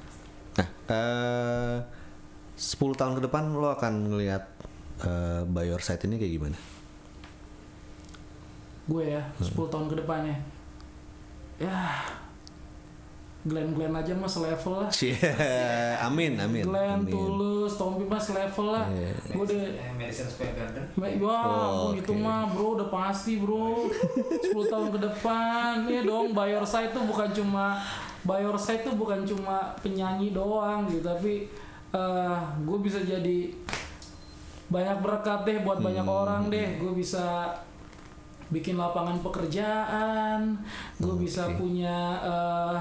Nah, 0.57 0.67
eh 0.89 1.77
10 2.57 2.97
tahun 2.97 3.13
ke 3.15 3.29
depan 3.29 3.53
lo 3.53 3.69
akan 3.69 4.09
ngelihat 4.09 4.43
eh 4.99 5.41
by 5.45 5.65
your 5.65 5.77
side 5.77 6.01
ini 6.03 6.17
kayak 6.17 6.33
gimana? 6.33 6.57
gue 8.87 9.03
ya 9.03 9.23
Hmm. 9.35 9.45
10 9.45 9.67
tahun 9.67 9.85
ke 9.91 9.95
depannya 9.99 10.37
ya 11.59 11.75
Glenn 13.47 13.71
Glenn 13.71 13.91
aja 13.91 14.11
mas 14.11 14.35
level 14.35 14.73
lah 14.77 14.89
Cie, 14.89 15.15
amin, 16.03 16.35
amin. 16.35 16.63
Glenn 16.63 16.99
amin. 16.99 17.09
Tulus 17.09 17.73
Tommy 17.73 18.03
mas 18.03 18.27
level 18.27 18.67
lah 18.69 18.85
Iya. 18.87 19.11
gue 19.25 19.41
udah 19.41 19.61
Eh, 19.79 19.91
Madison 19.93 20.27
Square 20.27 20.53
Garden. 20.53 20.83
Wah, 21.17 21.41
Oh, 21.41 21.55
ampun, 21.87 21.95
itu 21.95 22.11
oke. 22.11 22.19
mah 22.19 22.41
bro 22.47 22.67
udah 22.75 22.89
pasti 22.89 23.33
bro 23.37 23.87
10 23.87 24.51
tahun 24.67 24.87
ke 24.89 24.99
depan 25.01 25.73
ya 25.85 26.01
dong 26.01 26.31
by 26.31 26.49
your 26.49 26.63
side 26.63 26.91
tuh 26.91 27.03
bukan 27.03 27.31
cuma 27.31 27.79
by 28.21 28.39
your 28.39 28.55
side 28.55 28.81
tuh 28.81 28.93
bukan 28.93 29.23
cuma 29.23 29.57
penyanyi 29.77 30.29
doang 30.29 30.83
gitu 30.85 31.01
tapi 31.01 31.47
eh 31.89 32.37
gue 32.59 32.77
bisa 32.79 32.99
jadi 32.99 33.47
banyak 34.67 34.99
berkat 34.99 35.39
deh 35.41 35.57
buat 35.61 35.79
banyak 35.79 36.03
Hmm. 36.03 36.19
orang 36.19 36.41
deh 36.47 36.75
gue 36.75 36.91
bisa 36.93 37.55
bikin 38.47 38.75
lapangan 38.75 39.19
pekerjaan 39.21 40.55
gue 40.97 41.15
bisa 41.17 41.47
Oke. 41.47 41.55
punya 41.57 41.95
eh, 42.19 42.79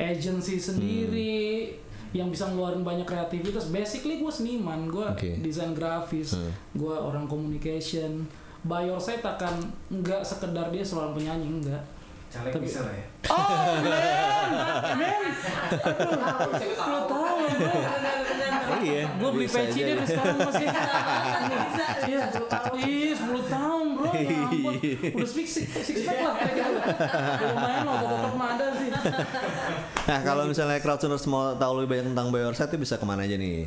agency 0.00 0.56
sendiri 0.56 1.76
yang 2.10 2.26
bisa 2.26 2.48
ngeluarin 2.48 2.82
banyak 2.82 3.04
kreativitas 3.04 3.68
basically 3.68 4.18
gue 4.18 4.32
seniman 4.32 4.88
gue 4.88 5.06
Oke. 5.06 5.30
desain 5.38 5.70
grafis 5.70 6.34
Hmm. 6.34 6.50
gue 6.74 6.90
orang 6.90 7.28
communication 7.28 8.26
by 8.60 8.82
your 8.82 8.98
side 8.98 9.22
akan 9.22 9.60
nggak 9.92 10.20
sekedar 10.20 10.68
dia 10.68 10.82
seorang 10.82 11.12
penyanyi 11.12 11.48
enggak 11.48 11.84
Caleg 12.30 12.52
Tapi- 12.52 12.62
bisa 12.62 12.80
lah 12.80 12.94
ya. 12.94 13.04
oh 13.34 13.74
men 13.82 14.02
men. 14.96 15.22
Lu 16.80 16.98
tahu 17.04 17.36
bro 17.50 17.80
Oh 18.70 18.78
iya. 18.80 19.02
gue 19.10 19.30
beli 19.30 19.46
bisa 19.46 19.58
peci 19.60 19.80
deh 19.82 19.94
sekarang 20.00 20.38
masih. 20.40 20.66
Iya 22.00 22.22
ih 22.78 23.10
10 23.12 23.26
tahun 23.46 23.86
bro 23.92 24.08
ya 24.08 24.30
ampun. 24.30 24.74
Udah 25.12 25.26
six 25.28 25.46
six 25.52 25.66
six 25.76 25.96
pack 26.02 26.18
lah 26.20 26.34
lumayan 27.44 27.82
loh 27.82 27.98
ada 28.46 28.66
sih. 28.74 28.88
Nah, 30.00 30.20
kalau 30.22 30.46
misalnya 30.46 30.78
crowdtuners 30.78 31.26
mau 31.26 31.54
tahu 31.54 31.82
lebih 31.82 31.88
banyak 31.92 32.06
tentang 32.08 32.28
side 32.52 32.70
itu 32.70 32.78
bisa 32.78 32.94
ke 32.94 33.04
mana 33.04 33.22
aja 33.22 33.34
nih? 33.34 33.66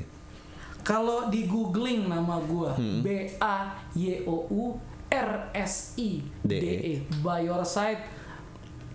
Kalau 0.81 1.27
di 1.27 1.43
googling 1.45 2.07
nama 2.07 2.39
gua 2.39 2.75
Hmm. 2.75 2.99
B 2.99 3.07
A 3.37 3.71
Y 3.93 4.23
O 4.23 4.47
U 4.47 4.63
R 5.09 5.29
S 5.53 5.95
I 5.95 6.19
D 6.41 6.51
E. 6.59 6.93
By 7.19 7.43
your 7.43 7.63
side 7.63 8.03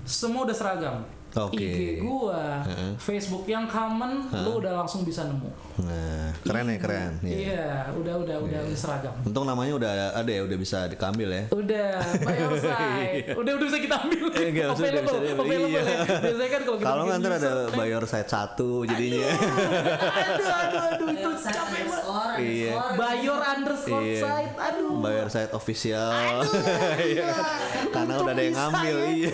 semua 0.08 0.48
udah 0.48 0.56
seragam. 0.56 1.04
Oke. 1.30 1.60
IG 1.60 1.78
gua, 2.00 2.64
Heeh. 2.64 2.92
Facebook 2.96 3.44
yang 3.44 3.64
common, 3.64 4.24
lu 4.32 4.58
udah 4.58 4.72
langsung 4.74 5.02
bisa 5.02 5.22
nemu. 5.22 5.50
Nah, 5.78 6.32
keren 6.40 6.66
ya 6.66 6.78
keren. 6.78 7.12
Iya. 7.20 7.36
Iya, 7.38 7.66
udah 7.94 8.14
udah 8.18 8.36
udah 8.40 8.58
udah 8.64 8.74
seragam. 8.74 9.12
Untung 9.22 9.44
namanya 9.44 9.76
udah 9.76 9.90
ada, 9.90 10.06
ada 10.16 10.30
ya, 10.30 10.42
udah 10.42 10.56
bisa 10.56 10.88
diambil 10.88 11.28
ya. 11.28 11.44
Udah, 11.50 11.90
by 12.18 12.34
your 12.34 12.56
side. 12.56 13.24
udah 13.36 13.52
udah 13.54 13.66
bisa 13.66 13.78
kita 13.78 13.96
ambil. 14.00 14.24
Eh, 14.30 14.46
enggak, 14.48 14.66
maksudnya 14.66 14.90
udah 14.90 15.02
bisa 15.04 15.12
available, 15.12 15.20
diambil. 15.20 15.44
available 15.44 15.68
Iya. 15.68 15.82
ya. 15.84 15.98
Biasanya 16.18 16.48
kan 16.48 16.62
kalau 16.62 16.76
kita 16.76 16.88
Kalau 16.88 17.02
nggak 17.04 17.18
ada 17.20 17.86
your 17.88 18.06
side 18.06 18.28
satu 18.28 18.70
jadinya. 18.84 19.28
aduh 19.28 20.48
aduh 20.48 20.82
aduh 20.88 21.08
itu 21.14 21.30
capek 21.38 21.82
banget. 21.84 21.86
underscore, 21.88 22.34
Iya. 22.38 22.72
your 23.18 23.40
underscore 23.40 24.02
Iya. 24.02 24.20
side, 24.20 24.52
aduh. 24.56 24.92
by 24.98 25.12
your 25.14 25.28
side 25.28 25.50
official. 25.52 26.12
Iya 27.08 27.24
kan? 27.30 27.60
Karena 27.88 28.14
udah 28.18 28.32
ada 28.32 28.42
yang 28.42 28.56
ngambil. 28.56 28.96
ya. 28.96 29.08
Iya. 29.08 29.32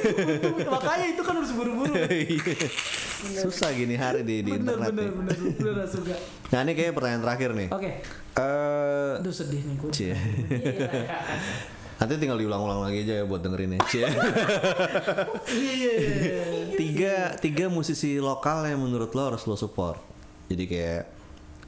Makanya 0.66 1.07
itu 1.09 1.22
kan 1.22 1.35
harus 1.35 1.52
buru-buru. 1.52 1.84
Iya. 3.25 3.40
Susah 3.40 3.73
gini 3.73 3.97
hari 3.97 4.20
di, 4.20 4.44
di 4.44 4.53
bener 4.53 4.77
internet 4.77 4.90
bener 4.92 5.01
nih. 5.01 5.12
bener 5.16 5.37
bener 5.57 5.73
gak 5.81 5.88
suka. 5.88 6.12
Nah 6.53 6.61
ini 6.61 6.73
kayaknya 6.77 6.92
pertanyaan 6.92 7.23
terakhir 7.25 7.51
nih. 7.57 7.68
Oke, 7.73 7.90
Eh, 8.35 9.12
aduh 9.16 9.33
sedih 9.33 9.62
nih 9.64 9.75
gue. 9.81 9.90
Cie. 9.90 10.12
Nanti 11.99 12.12
tinggal 12.18 12.37
diulang-ulang 12.37 12.85
lagi 12.85 13.07
aja 13.07 13.23
ya 13.23 13.25
buat 13.25 13.40
dengerin 13.40 13.79
ya. 13.79 13.81
Cie. 13.87 14.05
Iya 15.49 15.73
iya 15.73 15.92
iya. 15.94 16.42
tiga 16.77 17.14
tiga 17.38 17.66
musisi 17.70 18.18
lokal 18.18 18.66
yang 18.66 18.83
menurut 18.83 19.14
lo 19.14 19.33
harus 19.33 19.47
lo 19.47 19.57
support. 19.57 20.03
Jadi 20.51 20.64
kayak 20.68 21.03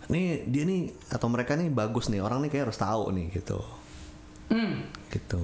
nih 0.06 0.44
dia 0.44 0.62
nih 0.66 0.92
atau 1.08 1.26
mereka 1.26 1.56
nih 1.56 1.70
bagus 1.70 2.12
nih 2.12 2.20
orang 2.20 2.44
nih 2.44 2.50
kayak 2.52 2.68
harus 2.68 2.76
tahu 2.76 3.14
nih 3.16 3.26
gitu. 3.32 3.62
Hmm. 4.52 4.84
Gitu. 5.08 5.40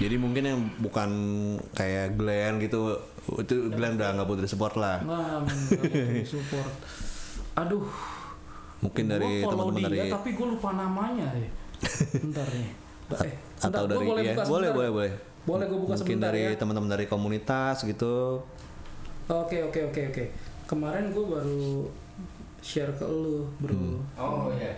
Jadi 0.00 0.16
mungkin 0.20 0.42
yang 0.44 0.60
bukan 0.82 1.10
kayak 1.72 2.18
Glenn 2.18 2.60
gitu 2.60 2.98
itu 3.40 3.72
Glenn 3.72 3.96
udah 3.96 4.08
nggak 4.18 4.28
butuh 4.28 4.44
support 4.44 4.74
lah. 4.76 5.00
Nah, 5.06 5.40
support. 6.26 6.72
Aduh. 7.56 7.86
Mungkin 8.84 9.04
dari 9.08 9.40
teman-teman 9.40 9.80
dia, 9.80 9.88
dari 9.88 10.12
tapi 10.12 10.30
gue 10.36 10.46
lupa 10.50 10.76
namanya 10.76 11.24
ya. 11.32 11.48
Bentar 12.20 12.44
nih. 12.52 12.68
Eh, 12.68 13.32
bentar, 13.32 13.68
atau 13.70 13.84
dari 13.88 14.04
boleh 14.04 14.22
ya, 14.24 14.34
buka 14.36 14.44
boleh 14.44 14.70
boleh 14.76 14.90
boleh. 14.92 15.12
Boleh 15.44 15.64
gue 15.68 15.78
buka 15.88 15.94
Mungkin 15.96 16.18
dari 16.20 16.42
ya. 16.52 16.58
teman-teman 16.60 16.90
dari 16.92 17.06
komunitas 17.08 17.80
gitu. 17.88 18.44
Oke 19.30 19.56
oke 19.64 19.80
oke 19.88 20.00
oke. 20.12 20.24
Kemarin 20.68 21.16
gue 21.16 21.24
baru 21.24 21.88
share 22.60 22.92
ke 22.96 23.04
lu, 23.08 23.48
bro. 23.60 23.72
Hmm. 23.72 24.00
Oh 24.20 24.52
iya. 24.52 24.72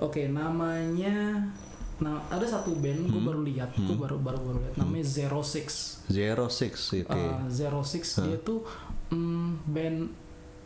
Oke, 0.00 0.28
namanya 0.32 1.40
Nah, 2.02 2.18
ada 2.26 2.42
satu 2.42 2.74
band 2.74 3.06
gue 3.06 3.14
Hmm. 3.14 3.28
baru 3.30 3.40
lihat, 3.42 3.70
gue 3.72 3.94
baru 3.94 4.18
baru 4.18 4.42
baru 4.42 4.58
lihat 4.58 4.74
namanya 4.76 5.06
Zero 5.06 5.38
Six. 5.40 6.02
Zero 6.10 6.50
Six 6.50 6.72
gitu. 6.92 7.14
Uh, 7.14 7.46
Zero 7.46 7.80
Six 7.80 8.18
dia 8.20 8.36
tuh 8.36 8.66
mm, 9.08 9.62
band 9.64 9.98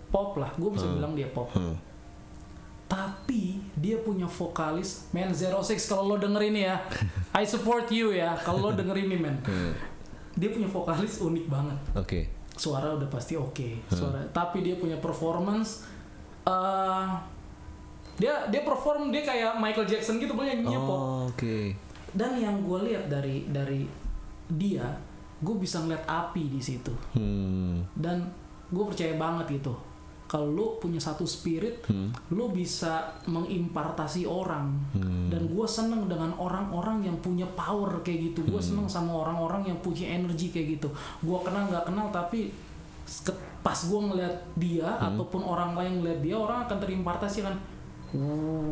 pop 0.08 0.34
lah, 0.34 0.48
gue 0.56 0.70
bisa 0.70 0.88
bilang 0.88 1.12
dia 1.12 1.28
pop. 1.28 1.52
Hmm. 1.52 1.76
Tapi 2.86 3.58
dia 3.74 3.98
punya 3.98 4.24
vokalis, 4.24 5.10
man 5.10 5.34
Zero 5.34 5.58
Six 5.58 5.84
kalau 5.84 6.06
lo 6.06 6.16
denger 6.16 6.38
ini 6.46 6.64
ya, 6.64 6.78
I 7.36 7.42
support 7.42 7.90
you 7.90 8.14
ya, 8.14 8.38
kalau 8.38 8.62
lo 8.62 8.72
denger 8.72 8.94
ini 8.96 9.18
man. 9.18 9.36
Hmm. 9.42 9.74
Dia 10.32 10.48
punya 10.48 10.68
vokalis 10.68 11.18
unik 11.18 11.46
banget, 11.48 11.78
Oke. 11.92 12.20
suara 12.54 12.92
udah 12.92 13.08
pasti 13.08 13.34
oke, 13.34 13.82
suara. 13.90 14.22
Tapi 14.30 14.62
dia 14.62 14.76
punya 14.76 14.96
performance, 14.96 15.82
uh, 16.44 17.18
dia 18.16 18.46
dia 18.46 18.60
perform 18.60 19.08
dia 19.08 19.20
kayak 19.20 19.56
Michael 19.56 19.86
Jackson 19.86 20.16
gitu, 20.16 20.32
punya 20.32 20.52
nyanyinya 20.52 20.80
pop. 20.80 20.96
Oh, 20.96 21.20
Oke. 21.28 21.76
dan 22.10 22.36
yang 22.36 22.60
gue 22.60 22.78
lihat 22.88 23.06
dari 23.06 23.44
dari 23.46 23.84
dia 24.48 24.88
gue 25.36 25.54
bisa 25.54 25.80
ngeliat 25.80 26.02
api 26.02 26.48
di 26.48 26.60
situ. 26.60 26.92
Hmm. 27.12 27.84
dan 27.92 28.24
gue 28.66 28.84
percaya 28.84 29.14
banget 29.14 29.60
gitu. 29.60 29.76
Kalau 30.26 30.50
lu 30.50 30.66
punya 30.76 30.98
satu 30.98 31.22
spirit 31.22 31.86
Hmm. 31.86 32.10
lu 32.34 32.50
bisa 32.50 33.06
mengimpartasi 33.26 34.26
orang. 34.26 34.74
Dan 35.30 35.46
gue 35.46 35.66
seneng 35.68 36.10
dengan 36.10 36.34
orang-orang 36.34 37.06
yang 37.06 37.14
punya 37.20 37.46
power 37.54 38.02
kayak 38.02 38.34
gitu. 38.34 38.42
Gue 38.42 38.58
seneng 38.58 38.90
sama 38.90 39.22
orang-orang 39.22 39.70
yang 39.70 39.78
punya 39.78 40.10
energi 40.10 40.50
kayak 40.50 40.80
gitu. 40.80 40.88
Gue 41.22 41.38
kenal 41.44 41.70
nggak 41.70 41.86
kenal 41.86 42.10
tapi 42.10 42.50
pas 43.62 43.78
gue 43.78 44.00
ngeliat 44.00 44.34
dia 44.56 44.98
ataupun 44.98 45.42
orang 45.42 45.78
lain 45.78 46.02
ngeliat 46.02 46.18
dia 46.18 46.34
orang 46.34 46.66
akan 46.66 46.78
terimpartasi 46.78 47.42
kan 47.42 47.54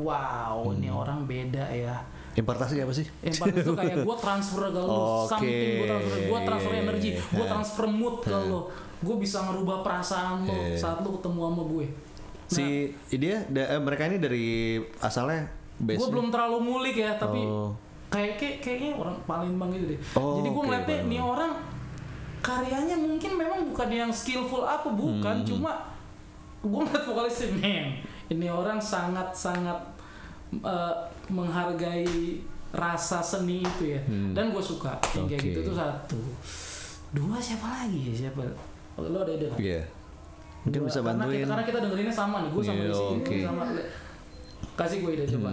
wow 0.01 0.70
ini 0.70 0.88
orang 0.88 1.25
beda 1.25 1.66
ya 1.68 1.97
Importasi 2.35 2.83
apa 2.83 2.90
sih? 2.90 3.07
paling 3.23 3.55
itu 3.57 3.73
kayak 3.73 4.03
gue 4.03 4.16
transfer 4.18 4.66
ke 4.66 4.81
lu 4.81 4.90
Oke. 5.23 5.29
something 5.29 5.70
gue 5.73 5.87
transfer 5.87 6.18
gue 6.20 6.40
transfer 6.44 6.73
energi 6.77 7.11
gue 7.14 7.38
Hah. 7.40 7.51
transfer 7.53 7.85
mood 7.87 8.16
ke 8.20 8.35
lo 8.35 8.61
gue 8.99 9.16
bisa 9.16 9.38
ngerubah 9.44 9.81
perasaan 9.81 10.42
lo 10.42 10.51
Iya. 10.51 10.75
saat 10.77 10.99
lo 10.99 11.11
ketemu 11.12 11.38
sama 11.40 11.62
gue 11.64 11.87
Si 12.44 12.66
dia 13.11 13.40
da- 13.47 13.70
eh, 13.70 13.81
mereka 13.81 14.05
ini 14.05 14.18
dari 14.18 14.47
asalnya 14.99 15.47
base 15.77 15.97
gue 15.97 16.11
belum 16.11 16.29
terlalu 16.29 16.57
ngulik 16.61 16.97
ya 16.97 17.14
tapi 17.14 17.40
Oh. 17.40 17.70
kayak 18.09 18.35
kayak 18.37 18.57
kayaknya 18.61 18.90
orang 18.94 19.16
Palembang 19.25 19.70
gitu 19.70 19.87
deh 19.88 20.01
Oh, 20.14 20.38
jadi 20.38 20.49
gue 20.49 20.57
oke, 20.57 20.66
ngeliatnya 20.66 20.97
nih 21.01 21.01
Palembang. 21.16 21.27
orang 21.31 21.53
karyanya 22.40 22.97
mungkin 22.97 23.31
memang 23.33 23.61
bukan 23.64 23.88
yang 23.88 24.11
skillful 24.11 24.62
apa 24.62 24.87
bukan 24.87 25.37
Hmm. 25.37 25.47
cuma 25.47 25.73
gue 26.61 26.81
ngeliat 26.81 27.05
vokalisnya 27.05 27.49
men 27.55 27.87
ini 28.26 28.46
orang 28.46 28.76
sangat 28.76 29.28
sangat 29.30 29.76
eh, 30.54 30.94
menghargai 31.28 32.40
rasa 32.70 33.18
seni 33.18 33.60
itu 33.60 33.84
ya 33.88 34.00
dan 34.32 34.50
gue 34.50 34.58
suka 34.60 34.98
yang 35.12 35.24
kayak 35.24 35.38
Hmm. 35.38 35.46
Oke. 35.46 35.48
gitu 35.52 35.60
tuh 35.64 35.76
satu 35.76 36.20
dua 37.12 37.38
siapa 37.38 37.66
lagi 37.72 38.10
ya 38.10 38.26
siapa 38.26 38.42
Oh, 38.94 39.02
lo 39.02 39.18
ada 39.20 39.32
ide 39.32 39.46
nggak? 39.46 39.58
Iya. 39.58 39.82
Mungkin 40.62 40.78
Dua. 40.78 40.87
bisa 40.87 40.98
karena 41.00 41.18
bantuin. 41.18 41.34
kita, 41.37 41.50
karena 41.50 41.64
kita 41.66 41.78
dengerinnya 41.80 42.14
sama 42.14 42.37
nih 42.40 42.50
gue 42.50 42.62
sama 42.62 42.74
Iya, 42.76 42.87
Desi 42.88 43.04
oke. 43.12 43.37
sama 43.42 43.64
kasih 44.74 44.98
gue 45.00 45.12
ide 45.12 45.24
coba 45.28 45.50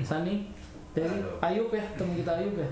Sani 0.00 0.34
Desi 0.92 1.16
Ayub 1.40 1.68
ya 1.70 1.84
teman 1.92 2.14
kita 2.14 2.32
Ayub 2.36 2.56
ya 2.56 2.70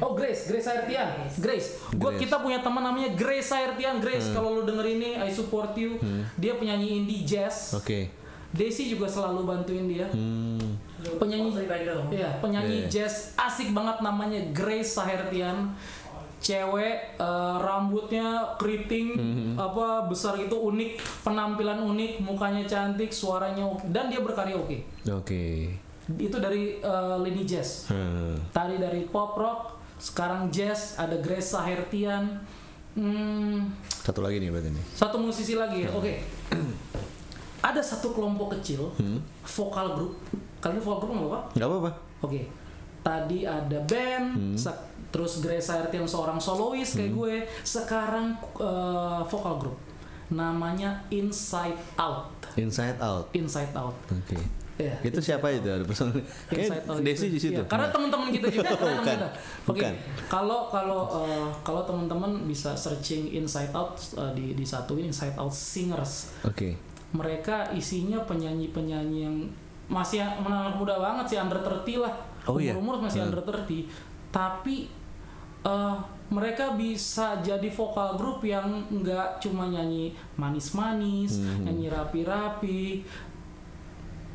Oh 0.00 0.12
Grace, 0.12 0.48
Grace 0.48 0.64
Airtian, 0.64 1.06
Grace. 1.36 1.76
Gua 1.92 2.08
Grace. 2.10 2.24
kita 2.24 2.40
punya 2.40 2.56
teman 2.58 2.80
namanya 2.82 3.12
Grace 3.12 3.52
Airtian, 3.52 4.00
Grace. 4.00 4.32
Kalau 4.32 4.56
lu 4.56 4.62
denger 4.64 4.80
ini, 4.90 5.12
I 5.14 5.28
support 5.28 5.76
you. 5.76 6.00
Dia 6.34 6.56
penyanyi 6.56 6.98
indie 6.98 7.20
jazz. 7.22 7.76
Oke. 7.76 8.08
Desi 8.54 8.86
juga 8.86 9.04
selalu 9.04 9.42
bantuin 9.44 9.84
dia. 9.84 10.06
Hmm. 10.08 10.78
Penyanyi, 11.18 11.52
ya 12.10 12.30
penyanyi 12.38 12.76
Iya. 12.80 13.04
jazz 13.04 13.34
asik 13.36 13.70
banget 13.70 14.00
namanya 14.00 14.40
Grace 14.50 14.94
Sahertian. 14.94 15.74
Cewek 16.38 17.16
eh, 17.16 17.56
rambutnya 17.58 18.44
keriting 18.54 19.16
Mhm. 19.16 19.50
apa 19.56 20.04
besar 20.04 20.36
gitu 20.36 20.60
unik 20.62 20.96
penampilan 21.20 21.80
unik 21.82 22.20
mukanya 22.20 22.60
cantik 22.62 23.08
suaranya 23.10 23.64
oke 23.64 23.88
dan 23.88 24.06
dia 24.06 24.20
berkarya 24.20 24.52
oke 24.52 24.76
Oke. 25.10 25.72
itu 26.10 26.36
dari 26.36 26.76
eh, 26.76 27.16
lini 27.18 27.42
jazz 27.42 27.88
Hmm. 27.88 28.36
tadi 28.50 28.76
dari 28.76 29.08
pop 29.08 29.32
rock 29.34 29.72
sekarang 29.96 30.48
jazz 30.48 30.96
ada 30.96 31.16
Grace 31.16 31.48
Sahertian 31.50 32.28
hmm, 32.92 33.64
Satu 34.04 34.20
lagi 34.20 34.36
nih 34.36 34.52
berarti 34.52 34.68
nih. 34.68 34.84
satu 34.92 35.16
musisi 35.16 35.56
lagi 35.56 35.80
ya 35.80 35.90
oke 35.90 36.12
ada 37.64 37.80
satu 37.80 38.12
kelompok 38.12 38.52
kecil 38.54 38.92
Hmm. 38.94 39.16
vokal 39.42 39.94
grup 39.94 40.12
kalian 40.58 40.78
vokal 40.78 40.98
grup 41.02 41.12
nggak 41.14 41.30
apa 41.30 41.40
Gak 41.54 41.66
apa-apa. 41.66 41.90
oke 42.20 42.40
tadi 43.00 43.38
ada 43.42 43.78
band 43.82 44.26
Hmm. 44.34 44.56
terus 45.08 45.38
Grace 45.38 45.64
Sahertian 45.64 46.04
seorang 46.04 46.36
solois 46.36 46.92
kayak 46.92 47.10
gue 47.10 47.34
sekarang 47.62 48.32
eh, 48.58 49.20
vokal 49.24 49.56
grup 49.58 49.76
namanya 50.26 50.90
Inside 51.08 51.76
Out 51.96 52.32
Inside 52.54 52.96
out. 52.98 53.28
Inside 53.32 53.72
Out 53.72 53.94
Oke. 54.08 54.38
ya 54.76 54.94
Itu 55.00 55.18
siapa 55.18 55.50
itu? 55.50 55.66
Ada 55.66 55.82
Kayak 56.48 56.82
Out 56.84 56.98
Desi 57.00 57.26
di 57.28 57.36
situ. 57.36 57.54
Iya, 57.54 57.62
karena 57.64 57.86
teman-teman 57.88 58.28
kita 58.28 58.46
juga 58.48 58.74
teman 58.74 58.98
Bukan. 58.98 59.10
kita. 59.12 59.28
Oke. 59.66 59.86
Kalau 60.26 60.60
kalau 60.68 61.00
eh, 61.20 61.46
kalau 61.60 61.82
teman-teman 61.82 62.42
bisa 62.44 62.74
searching 62.74 63.30
Inside 63.32 63.70
Out 63.70 63.98
eh, 64.14 64.32
di 64.32 64.44
disatuin 64.52 65.06
Inside 65.06 65.34
Out 65.34 65.50
Singers. 65.50 66.34
Oke. 66.42 66.74
Mereka 67.14 67.70
isinya 67.72 68.18
penyanyi-penyanyi 68.26 69.18
yang 69.22 69.36
masih 69.86 70.18
anak 70.20 70.74
muda 70.74 70.98
banget 70.98 71.24
sih 71.30 71.38
under 71.38 71.62
30 71.62 72.02
lah. 72.02 72.14
Oh, 72.44 72.58
iya? 72.58 72.74
Umur-umur 72.74 73.06
masih 73.06 73.22
Hmm. 73.22 73.30
under 73.30 73.40
30. 73.40 73.86
Tapi 74.28 74.90
eh, 75.64 75.96
mereka 76.28 76.76
bisa 76.76 77.40
jadi 77.40 77.64
vokal 77.70 78.20
grup 78.20 78.44
yang 78.44 78.68
nggak 78.90 79.40
cuma 79.40 79.64
nyanyi 79.64 80.12
manis-manis, 80.36 81.40
Hmm. 81.40 81.64
nyanyi 81.64 81.88
rapi-rapi. 81.88 83.00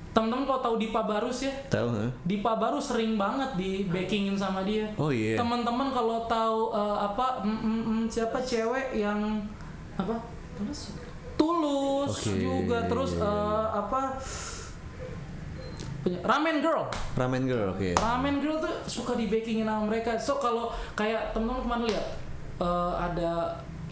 Temen-temen 0.09 0.41
kalau 0.43 0.57
tahu 0.59 0.75
Dipa 0.81 1.05
Barus 1.05 1.45
ya, 1.45 1.53
Tahu 1.69 1.93
nggak? 1.93 2.09
Dipa 2.25 2.57
baru 2.57 2.81
sering 2.81 3.13
banget 3.13 3.53
di 3.55 3.85
backingin 3.85 4.33
sama 4.33 4.65
dia. 4.65 4.89
Oh 4.97 5.13
iya. 5.13 5.37
Teman-teman 5.37 5.93
kalau 5.93 6.25
tahu 6.25 6.73
eh, 6.73 6.97
apa 6.97 7.45
mm, 7.45 7.59
mm, 7.61 7.81
mm, 7.85 8.01
siapa 8.09 8.41
cewek 8.41 8.97
yang 8.97 9.37
apa? 9.93 10.17
Tulus 11.49 12.13
Oke, 12.15 12.37
juga 12.37 12.85
terus 12.85 13.11
eh, 13.15 13.25
apa? 13.71 14.13
punya- 15.99 16.21
Ramen 16.23 16.57
Girl. 16.59 16.85
Ramen 17.13 17.43
Girl. 17.43 17.67
Oke. 17.71 17.89
Ramen 17.95 18.37
Girl 18.37 18.57
tuh 18.57 18.71
suka 18.85 19.13
di 19.13 19.27
backingin 19.27 19.65
sama 19.65 19.83
mereka. 19.85 20.15
So 20.15 20.37
kalau 20.37 20.69
kayak 20.93 21.33
teman-teman 21.33 21.59
ke 21.59 21.67
mana 21.67 21.83
lihat 21.85 22.07
eh, 22.59 22.93
ada 22.95 23.31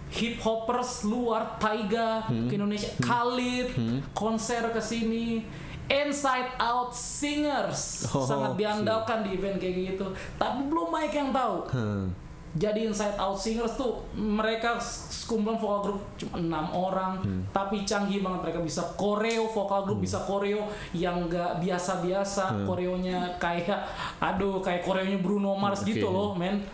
hip 0.10 0.38
hoppers 0.38 1.04
luar 1.04 1.58
Taiga 1.58 2.24
Hmm. 2.24 2.48
ke 2.48 2.56
Indonesia, 2.56 2.92
Khalid 2.98 3.74
konser 4.14 4.70
ke 4.70 4.80
sini. 4.80 5.44
Inside 5.88 6.60
Out 6.60 6.92
Singers 6.92 8.12
Oh, 8.12 8.20
sangat 8.22 8.60
diandalkan 8.60 9.24
di 9.24 9.34
event 9.34 9.56
kayak 9.56 9.76
gitu. 9.90 10.04
Tapi 10.36 10.68
belum 10.68 10.92
banyak 10.92 11.12
yang 11.12 11.32
tahu. 11.32 11.64
Hmm. 11.72 12.12
Jadi 12.58 12.90
Inside 12.90 13.16
Out 13.16 13.38
Singers 13.38 13.78
tuh 13.78 14.02
mereka 14.14 14.82
sekumpulan 14.82 15.56
vokal 15.56 15.80
grup 15.86 16.00
cuma 16.18 16.42
enam 16.42 16.66
orang, 16.74 17.22
Hmm. 17.22 17.46
tapi 17.54 17.86
canggih 17.86 18.26
banget 18.26 18.50
mereka 18.50 18.60
bisa 18.60 18.82
koreo 18.98 19.46
vokal 19.46 19.86
grup 19.86 20.02
bisa 20.02 20.18
koreo 20.26 20.66
yang 20.92 21.30
enggak 21.30 21.62
biasa-biasa, 21.62 22.50
Hmm. 22.50 22.66
koreonya 22.66 23.38
kayak 23.38 23.86
aduh 24.18 24.58
kayak 24.58 24.82
koreonya 24.82 25.22
Bruno 25.22 25.54
Mars 25.54 25.86
Oke. 25.86 25.94
gitu 25.94 26.10
loh, 26.10 26.34
men. 26.34 26.66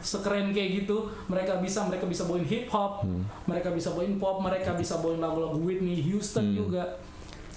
Sekeren 0.00 0.48
kayak 0.50 0.84
gitu, 0.84 0.96
mereka 1.28 1.56
bisa 1.56 1.84
mereka 1.84 2.04
bisa 2.04 2.24
bawain 2.24 2.44
hip 2.44 2.68
hop, 2.68 3.04
Hmm. 3.04 3.24
mereka 3.44 3.68
bisa 3.70 3.92
bawain 3.92 4.16
pop, 4.16 4.40
mereka 4.40 4.72
bisa 4.72 4.96
bawain 4.96 5.20
lagu-lagu 5.20 5.56
Whitney 5.56 6.00
Houston 6.04 6.52
Hmm. 6.52 6.56
juga. 6.56 6.84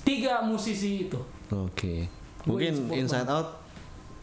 Tiga 0.03 0.43
musisi 0.43 1.07
itu. 1.07 1.19
Oke. 1.49 2.07
Gue 2.43 2.67
Mungkin 2.71 2.91
Inside 2.91 3.27
Out 3.27 3.62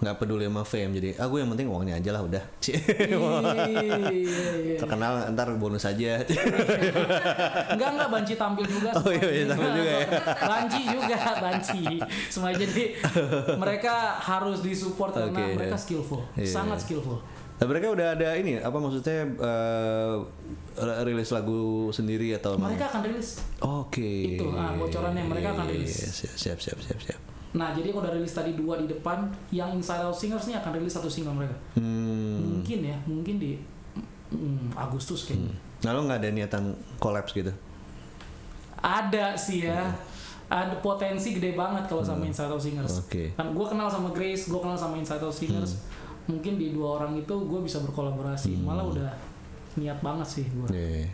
nggak 0.00 0.16
peduli 0.16 0.48
sama 0.48 0.64
fame 0.64 0.96
jadi 0.96 1.10
aku 1.20 1.34
yang 1.36 1.52
penting 1.52 1.68
uangnya 1.68 2.00
aja 2.00 2.10
lah 2.10 2.24
udah 2.24 2.40
Iya, 2.64 2.72
iya. 4.16 4.76
terkenal 4.76 5.28
ntar 5.32 5.52
bonus 5.56 5.84
aja 5.84 6.24
Enggak 7.70 7.88
enggak 7.92 8.08
Banci 8.10 8.34
tampil 8.34 8.64
juga. 8.64 8.90
Oh 8.96 9.12
iya, 9.12 9.28
iya, 9.30 9.44
tampil 9.46 9.70
juga 9.72 9.92
ya. 9.92 10.06
Banci 10.40 10.80
juga 10.88 11.16
Banci. 11.38 11.82
Semua 12.26 12.50
jadi 12.50 12.96
mereka 13.54 14.18
harus 14.18 14.60
disupport 14.60 15.12
karena 15.12 15.36
Oke. 15.36 15.54
mereka 15.54 15.76
skillful, 15.76 16.24
Iya. 16.34 16.48
sangat 16.48 16.80
skillful. 16.80 17.20
Nah, 17.60 17.68
mereka 17.68 17.92
udah 17.92 18.16
ada 18.16 18.28
ini 18.34 18.56
apa 18.56 18.72
maksudnya 18.72 19.28
eh, 19.36 20.14
rilis 21.04 21.28
lagu 21.28 21.92
sendiri 21.92 22.32
atau 22.34 22.56
Mereka 22.56 22.88
akan 22.88 23.00
rilis. 23.04 23.44
Oke. 23.60 24.40
Itu, 24.40 24.48
ah, 24.56 24.72
bocorannya, 24.72 25.28
mereka 25.28 25.52
akan 25.52 25.68
rilis. 25.68 25.92
Iya, 25.92 26.08
Siap, 26.08 26.34
siap, 26.36 26.58
siap, 26.58 26.78
siap, 26.80 27.00
siap. 27.04 27.20
Nah 27.50 27.74
jadi 27.74 27.90
kalau 27.90 28.06
udah 28.06 28.14
rilis 28.14 28.30
tadi 28.30 28.54
dua 28.54 28.78
di 28.78 28.86
depan, 28.86 29.26
yang 29.50 29.74
Inside 29.74 30.06
Out 30.06 30.14
Singers 30.14 30.46
ini 30.46 30.54
akan 30.54 30.70
rilis 30.78 30.94
satu 30.94 31.10
single 31.10 31.34
mereka. 31.34 31.56
Hmm. 31.74 32.62
Mungkin 32.62 32.78
ya, 32.86 32.96
mungkin 33.10 33.42
di 33.42 33.58
mm, 34.30 34.78
Agustus 34.78 35.26
kayaknya. 35.26 35.54
Nah, 35.80 35.90
lo 35.96 36.04
nggak 36.06 36.20
ada 36.20 36.30
niatan 36.30 36.76
collapse 37.00 37.32
gitu? 37.34 37.50
Ada 38.78 39.34
sih 39.34 39.66
ya. 39.66 39.90
Ada 40.50 40.82
potensi 40.82 41.30
gede 41.34 41.54
banget 41.54 41.86
kalau 41.86 42.02
sama 42.02 42.26
Inside 42.26 42.50
Out 42.50 42.62
Singers. 42.62 42.94
Hmm. 42.94 43.02
Oke. 43.06 43.24
Kan 43.34 43.46
gue 43.54 43.66
kenal 43.66 43.88
sama 43.90 44.10
Grace, 44.14 44.46
gue 44.46 44.60
kenal 44.60 44.78
sama 44.78 44.98
Inside 44.98 45.22
Out 45.22 45.34
Singers. 45.34 45.74
Hmm. 45.74 46.38
Mungkin 46.38 46.54
di 46.54 46.70
dua 46.70 47.02
orang 47.02 47.18
itu 47.18 47.34
gue 47.34 47.60
bisa 47.62 47.82
berkolaborasi. 47.82 48.62
Malah 48.62 48.86
udah 48.86 49.10
niat 49.78 49.98
banget 50.02 50.26
sih 50.26 50.44
gue. 50.46 50.68
Iya. 50.70 51.10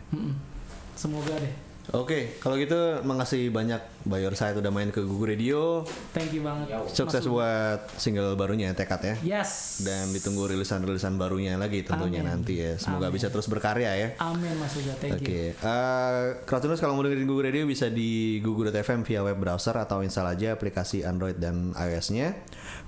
Semoga 0.97 1.33
deh. 1.37 1.66
Oke, 1.95 2.35
kalau 2.43 2.59
gitu 2.59 2.99
makasih 3.07 3.47
banyak 3.47 3.79
Bayor 4.03 4.35
saya 4.35 4.55
udah 4.59 4.71
main 4.71 4.91
ke 4.91 4.99
Google 5.03 5.31
Radio. 5.35 5.87
Thank 6.11 6.35
you 6.35 6.43
banget. 6.43 6.67
Sukses 6.91 7.23
Mas 7.23 7.27
Ugi. 7.27 7.31
buat 7.31 7.79
single 7.95 8.35
barunya 8.35 8.75
Tekad 8.75 9.01
ya. 9.03 9.15
Yes. 9.39 9.83
Dan 9.83 10.11
ditunggu 10.11 10.51
rilisan-rilisan 10.51 11.15
barunya 11.15 11.55
lagi 11.55 11.87
tentunya 11.87 12.23
Amin. 12.23 12.43
nanti 12.43 12.59
ya. 12.59 12.75
Semoga 12.75 13.07
Amin. 13.07 13.15
bisa 13.15 13.31
terus 13.31 13.47
berkarya 13.47 13.91
ya. 13.95 14.09
Amin 14.19 14.51
Mas 14.59 14.75
Uga, 14.75 14.95
thank 14.99 15.23
Oke, 15.23 15.55
you. 15.55 15.63
eh 15.63 16.25
Kratuners 16.43 16.83
kalau 16.83 16.99
mau 16.99 17.03
dengerin 17.07 17.27
Google 17.27 17.47
Radio 17.51 17.63
bisa 17.63 17.87
di 17.87 18.39
google.fm 18.43 19.07
via 19.07 19.23
web 19.23 19.39
browser 19.39 19.75
atau 19.79 20.03
install 20.03 20.35
aja 20.35 20.55
aplikasi 20.55 21.07
Android 21.07 21.39
dan 21.39 21.71
iOS-nya. 21.71 22.35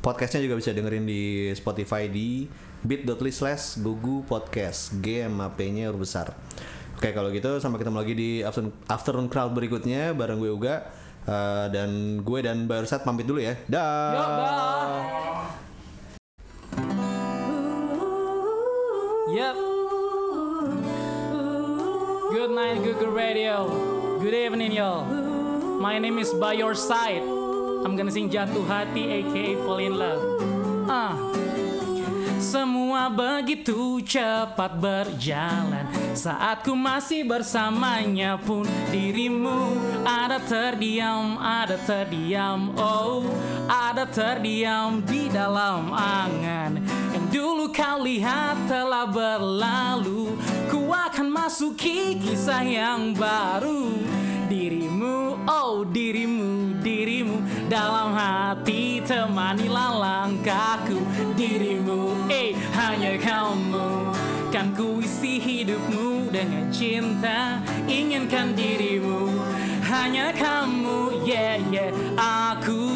Podcastnya 0.04 0.44
juga 0.44 0.60
bisa 0.60 0.76
dengerin 0.76 1.08
di 1.08 1.52
Spotify 1.56 2.12
di 2.12 2.48
bit.ly 2.80 3.32
slash 3.32 3.80
gugu 3.84 4.24
podcast 4.24 4.96
G 5.04 5.28
nya 5.28 5.92
huruf 5.92 6.08
besar 6.08 6.32
Oke 7.00 7.16
kalau 7.16 7.32
gitu 7.32 7.64
sampai 7.64 7.80
ketemu 7.80 7.98
lagi 8.04 8.12
di 8.12 8.30
afternoon, 8.44 8.76
afternoon 8.92 9.28
crowd 9.32 9.56
berikutnya 9.56 10.12
bareng 10.12 10.44
gue 10.44 10.52
Uga 10.52 10.76
Eh, 11.30 11.66
dan 11.70 12.22
gue 12.26 12.40
dan 12.42 12.66
Barsat 12.66 13.06
pamit 13.06 13.30
dulu 13.30 13.38
ya 13.38 13.54
dah 13.70 14.18
dah. 14.18 14.26
Yep. 19.30 19.56
Good 22.34 22.52
night, 22.58 22.82
Google 22.82 23.14
Radio. 23.14 23.70
Good 24.18 24.34
evening, 24.34 24.74
y'all. 24.74 25.06
My 25.78 26.02
name 26.02 26.18
is 26.18 26.34
By 26.34 26.58
Your 26.58 26.74
Side. 26.74 27.22
I'm 27.86 27.94
gonna 27.94 28.10
sing 28.10 28.34
Jatuh 28.34 28.66
Hati, 28.66 29.22
aka 29.22 29.54
Fall 29.62 29.86
in 29.86 29.94
Love. 29.94 30.24
Ah. 30.90 31.29
Semua 32.40 33.12
begitu 33.12 34.00
cepat 34.00 34.80
berjalan. 34.80 35.84
Saat 36.16 36.64
ku 36.64 36.72
masih 36.72 37.28
bersamanya 37.28 38.40
pun 38.40 38.64
Dirimu. 38.88 39.76
Ada 40.08 40.40
terdiam, 40.48 41.36
ada 41.36 41.76
terdiam 41.84 42.72
Oh, 42.80 43.28
ada 43.68 44.08
terdiam 44.08 45.04
di 45.04 45.28
dalam 45.28 45.92
angan. 45.92 46.80
Yang 47.12 47.26
dulu 47.28 47.76
kau 47.76 48.08
lihat 48.08 48.56
telah 48.72 49.04
berlalu. 49.04 50.40
Ku 50.72 50.96
akan 50.96 51.28
masuki 51.28 52.24
kisah 52.24 52.64
yang 52.64 53.20
baru. 53.20 54.00
Dirimu, 54.48 55.44
oh 55.44 55.84
dirimu, 55.84 56.80
dirimu 56.80 57.59
Dalam 57.70 58.18
hati 58.18 58.98
temanilah 59.06 59.94
langkahku 60.02 60.98
Dirimu, 61.38 62.26
eh 62.26 62.58
hanya 62.74 63.14
kamu. 63.22 64.10
Kan 64.50 64.74
ku 64.74 64.98
isi 64.98 65.38
hidupmu 65.38 66.34
dengan 66.34 66.74
cinta 66.74 67.62
Inginkan 67.86 68.58
dirimu. 68.58 69.30
Hanya 69.86 70.34
kamu, 70.34 71.22
yeah 71.22 71.62
yeah 71.70 71.94
Aku. 72.18 72.90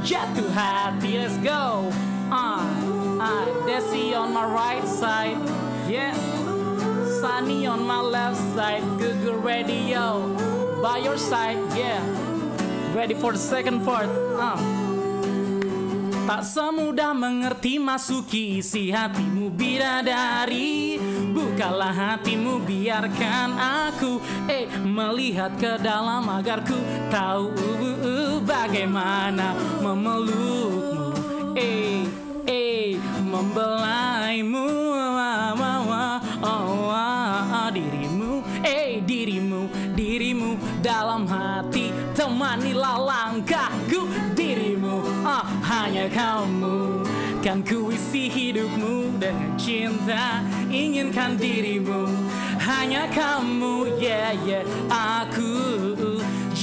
Jatuh 0.00 0.48
hati, 0.56 1.20
let's 1.20 1.36
go. 1.44 1.92
Ah, 2.32 2.64
ah, 3.20 3.44
Desi 3.68 4.16
on 4.16 4.32
my 4.32 4.48
right 4.48 4.88
side 4.88 5.36
Yeah. 5.84 6.16
Sunny 7.20 7.66
on 7.68 7.84
my 7.84 8.00
left 8.00 8.40
side, 8.56 8.80
Google 8.96 9.36
Radio 9.44 10.32
by 10.80 10.98
your 11.04 11.16
side, 11.16 11.60
yeah. 11.76 12.23
Ready 12.94 13.18
for 13.18 13.34
the 13.34 13.42
second 13.42 13.82
part? 13.82 14.06
Uh. 14.38 14.54
Tak 16.30 16.46
semudah 16.46 17.10
mengerti 17.10 17.82
masuki 17.82 18.62
isi 18.62 18.94
hatimu 18.94 19.50
bidadari 19.50 21.02
Bukalah 21.34 21.90
hatimu 21.90 22.62
biarkan 22.62 23.58
aku 23.58 24.22
Eh 24.46 24.70
melihat 24.86 25.58
ke 25.58 25.74
dalam 25.82 26.22
agar 26.38 26.62
ku 26.62 26.78
tahu 27.10 27.50
uh, 27.98 28.38
bagaimana 28.46 29.58
memelukmu 29.82 31.18
Eh 31.58 32.06
eh 32.46 32.94
membelaimu 33.26 34.83
langkahku 43.00 44.04
dirimu 44.36 45.00
ah 45.24 45.44
hanya 45.64 46.06
kamu. 46.12 47.04
Kan 47.44 47.60
ku 47.60 47.92
isi 47.92 48.28
hidupmu 48.32 49.20
dengan 49.20 49.52
cinta 49.60 50.40
inginkan 50.72 51.36
dirimu. 51.36 52.08
Hanya 52.60 53.04
kamu 53.12 54.00
yeah 54.00 54.32
yeah 54.48 54.64
aku 54.88 56.13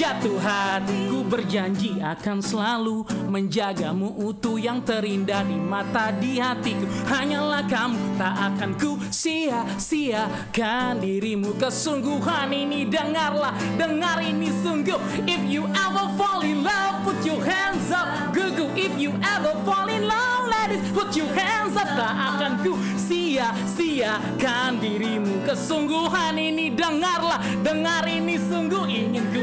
jatuh 0.01 0.41
hatiku 0.41 1.21
berjanji 1.29 2.01
akan 2.01 2.41
selalu 2.41 3.05
menjagamu 3.29 4.17
utuh 4.17 4.57
yang 4.57 4.81
terindah 4.81 5.45
di 5.45 5.61
mata 5.61 6.09
di 6.17 6.41
hatiku. 6.41 6.89
Hanyalah 7.05 7.69
kamu 7.69 8.17
tak 8.17 8.33
akan 8.33 8.81
ku 8.81 8.97
sia-siakan 9.13 11.05
dirimu. 11.05 11.53
Kesungguhan 11.53 12.49
ini 12.49 12.89
dengarlah 12.89 13.53
dengar 13.77 14.25
ini 14.25 14.49
sungguh. 14.65 14.97
If 15.29 15.45
you 15.45 15.69
ever 15.69 16.09
fall 16.17 16.41
in 16.41 16.65
love 16.65 17.05
put 17.05 17.21
your 17.21 17.45
hands 17.45 17.93
up. 17.93 18.33
Gugu 18.33 18.73
if 18.73 18.97
you 18.97 19.13
ever 19.21 19.53
fall 19.61 19.85
in 19.85 20.09
love 20.09 20.49
ladies 20.49 20.81
put 20.97 21.13
your 21.13 21.29
hands 21.37 21.77
up. 21.77 21.85
Tak 21.93 22.41
akan 22.41 22.65
ku 22.65 22.73
sia-siakan 22.97 24.81
dirimu. 24.81 25.45
Kesungguhan 25.45 26.41
ini 26.41 26.73
dengarlah 26.73 27.37
dengar 27.61 28.09
ini 28.09 28.41
sungguh. 28.41 28.89
Ingin 28.89 29.29
ku 29.29 29.41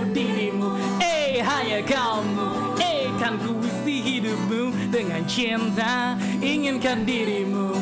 dirimu. 0.49 0.69
Eh 1.01 1.45
hanya 1.45 1.85
kamu. 1.85 2.49
Eh 2.81 3.13
kan 3.21 3.37
ku 3.37 3.61
isi 3.61 4.01
hidupmu 4.01 4.73
dengan 4.89 5.21
cinta. 5.29 6.17
Inginkan 6.41 7.05
dirimu. 7.05 7.77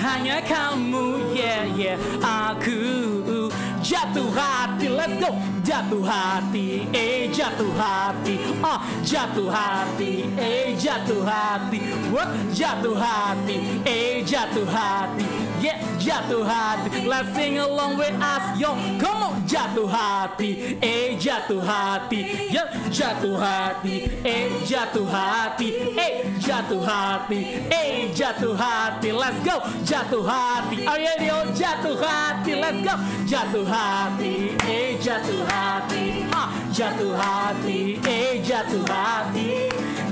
Hanya 0.00 0.40
kamu. 0.40 1.36
Yeah 1.36 1.68
yeah. 1.76 1.98
Aku 2.24 3.52
jatuh 3.84 4.32
hati. 4.32 4.88
Let's 4.88 5.20
go. 5.20 5.30
Jatuh 5.60 6.02
hati. 6.02 6.88
Eh 6.96 7.28
jatuh 7.28 7.72
hati. 7.76 8.40
Ah 8.64 8.80
jatuh 9.04 9.52
hati. 9.52 10.24
Eh 10.40 10.72
jatuh 10.74 11.20
hati. 11.20 11.80
What? 12.08 12.32
Jatuh 12.56 12.96
hati. 12.96 13.84
Eh 13.84 14.24
jatuh 14.24 14.66
hati 14.66 15.45
yeah 15.60 15.78
jatuh 15.98 16.44
hati 16.44 17.06
let's 17.06 17.34
sing 17.34 17.58
along 17.58 17.96
with 17.98 18.14
us 18.20 18.44
yo 18.60 18.70
come 19.00 19.22
on 19.22 19.34
jatuh 19.46 19.88
hati 19.88 20.78
eh 20.82 21.16
jatuh 21.18 21.60
hati 21.60 22.50
yeah 22.50 22.68
jatuh 22.90 23.36
hati 23.38 23.94
eh 24.24 24.50
jatuh 24.64 25.06
hati 25.06 25.68
eh 25.98 26.14
jatuh 26.38 26.82
hati 26.82 27.40
eh 27.70 28.12
jatuh 28.14 28.54
hati 28.56 29.12
let's 29.12 29.38
go 29.44 29.56
jatuh 29.84 30.24
hati 30.24 30.86
are 30.86 31.00
you 31.00 31.32
oh 31.32 31.44
jatuh 31.60 31.96
hati 31.98 32.52
let's 32.62 32.80
go 32.86 32.94
jatuh 33.26 33.66
hati 33.66 34.32
eh 34.68 34.98
jatuh 35.00 35.42
hati 35.50 36.02
ah 36.32 36.48
jatuh 36.72 37.14
hati 37.16 37.98
eh 38.06 38.42
jatuh 38.48 38.84
hati 38.86 39.48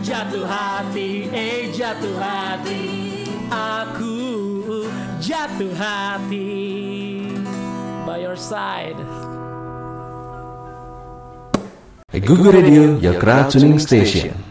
jatuh 0.03 0.47
hati 0.47 1.09
eh 1.33 1.71
jatuh 1.73 2.17
hati 2.19 2.81
aku 3.51 4.15
jatuh 5.21 5.75
hati 5.75 7.29
by 8.07 8.19
your 8.19 8.37
side 8.37 8.97
Google 12.15 12.53
Radio, 12.53 12.97
your 12.99 13.19
crowd 13.19 13.51
tuning 13.51 13.79
station. 13.81 14.45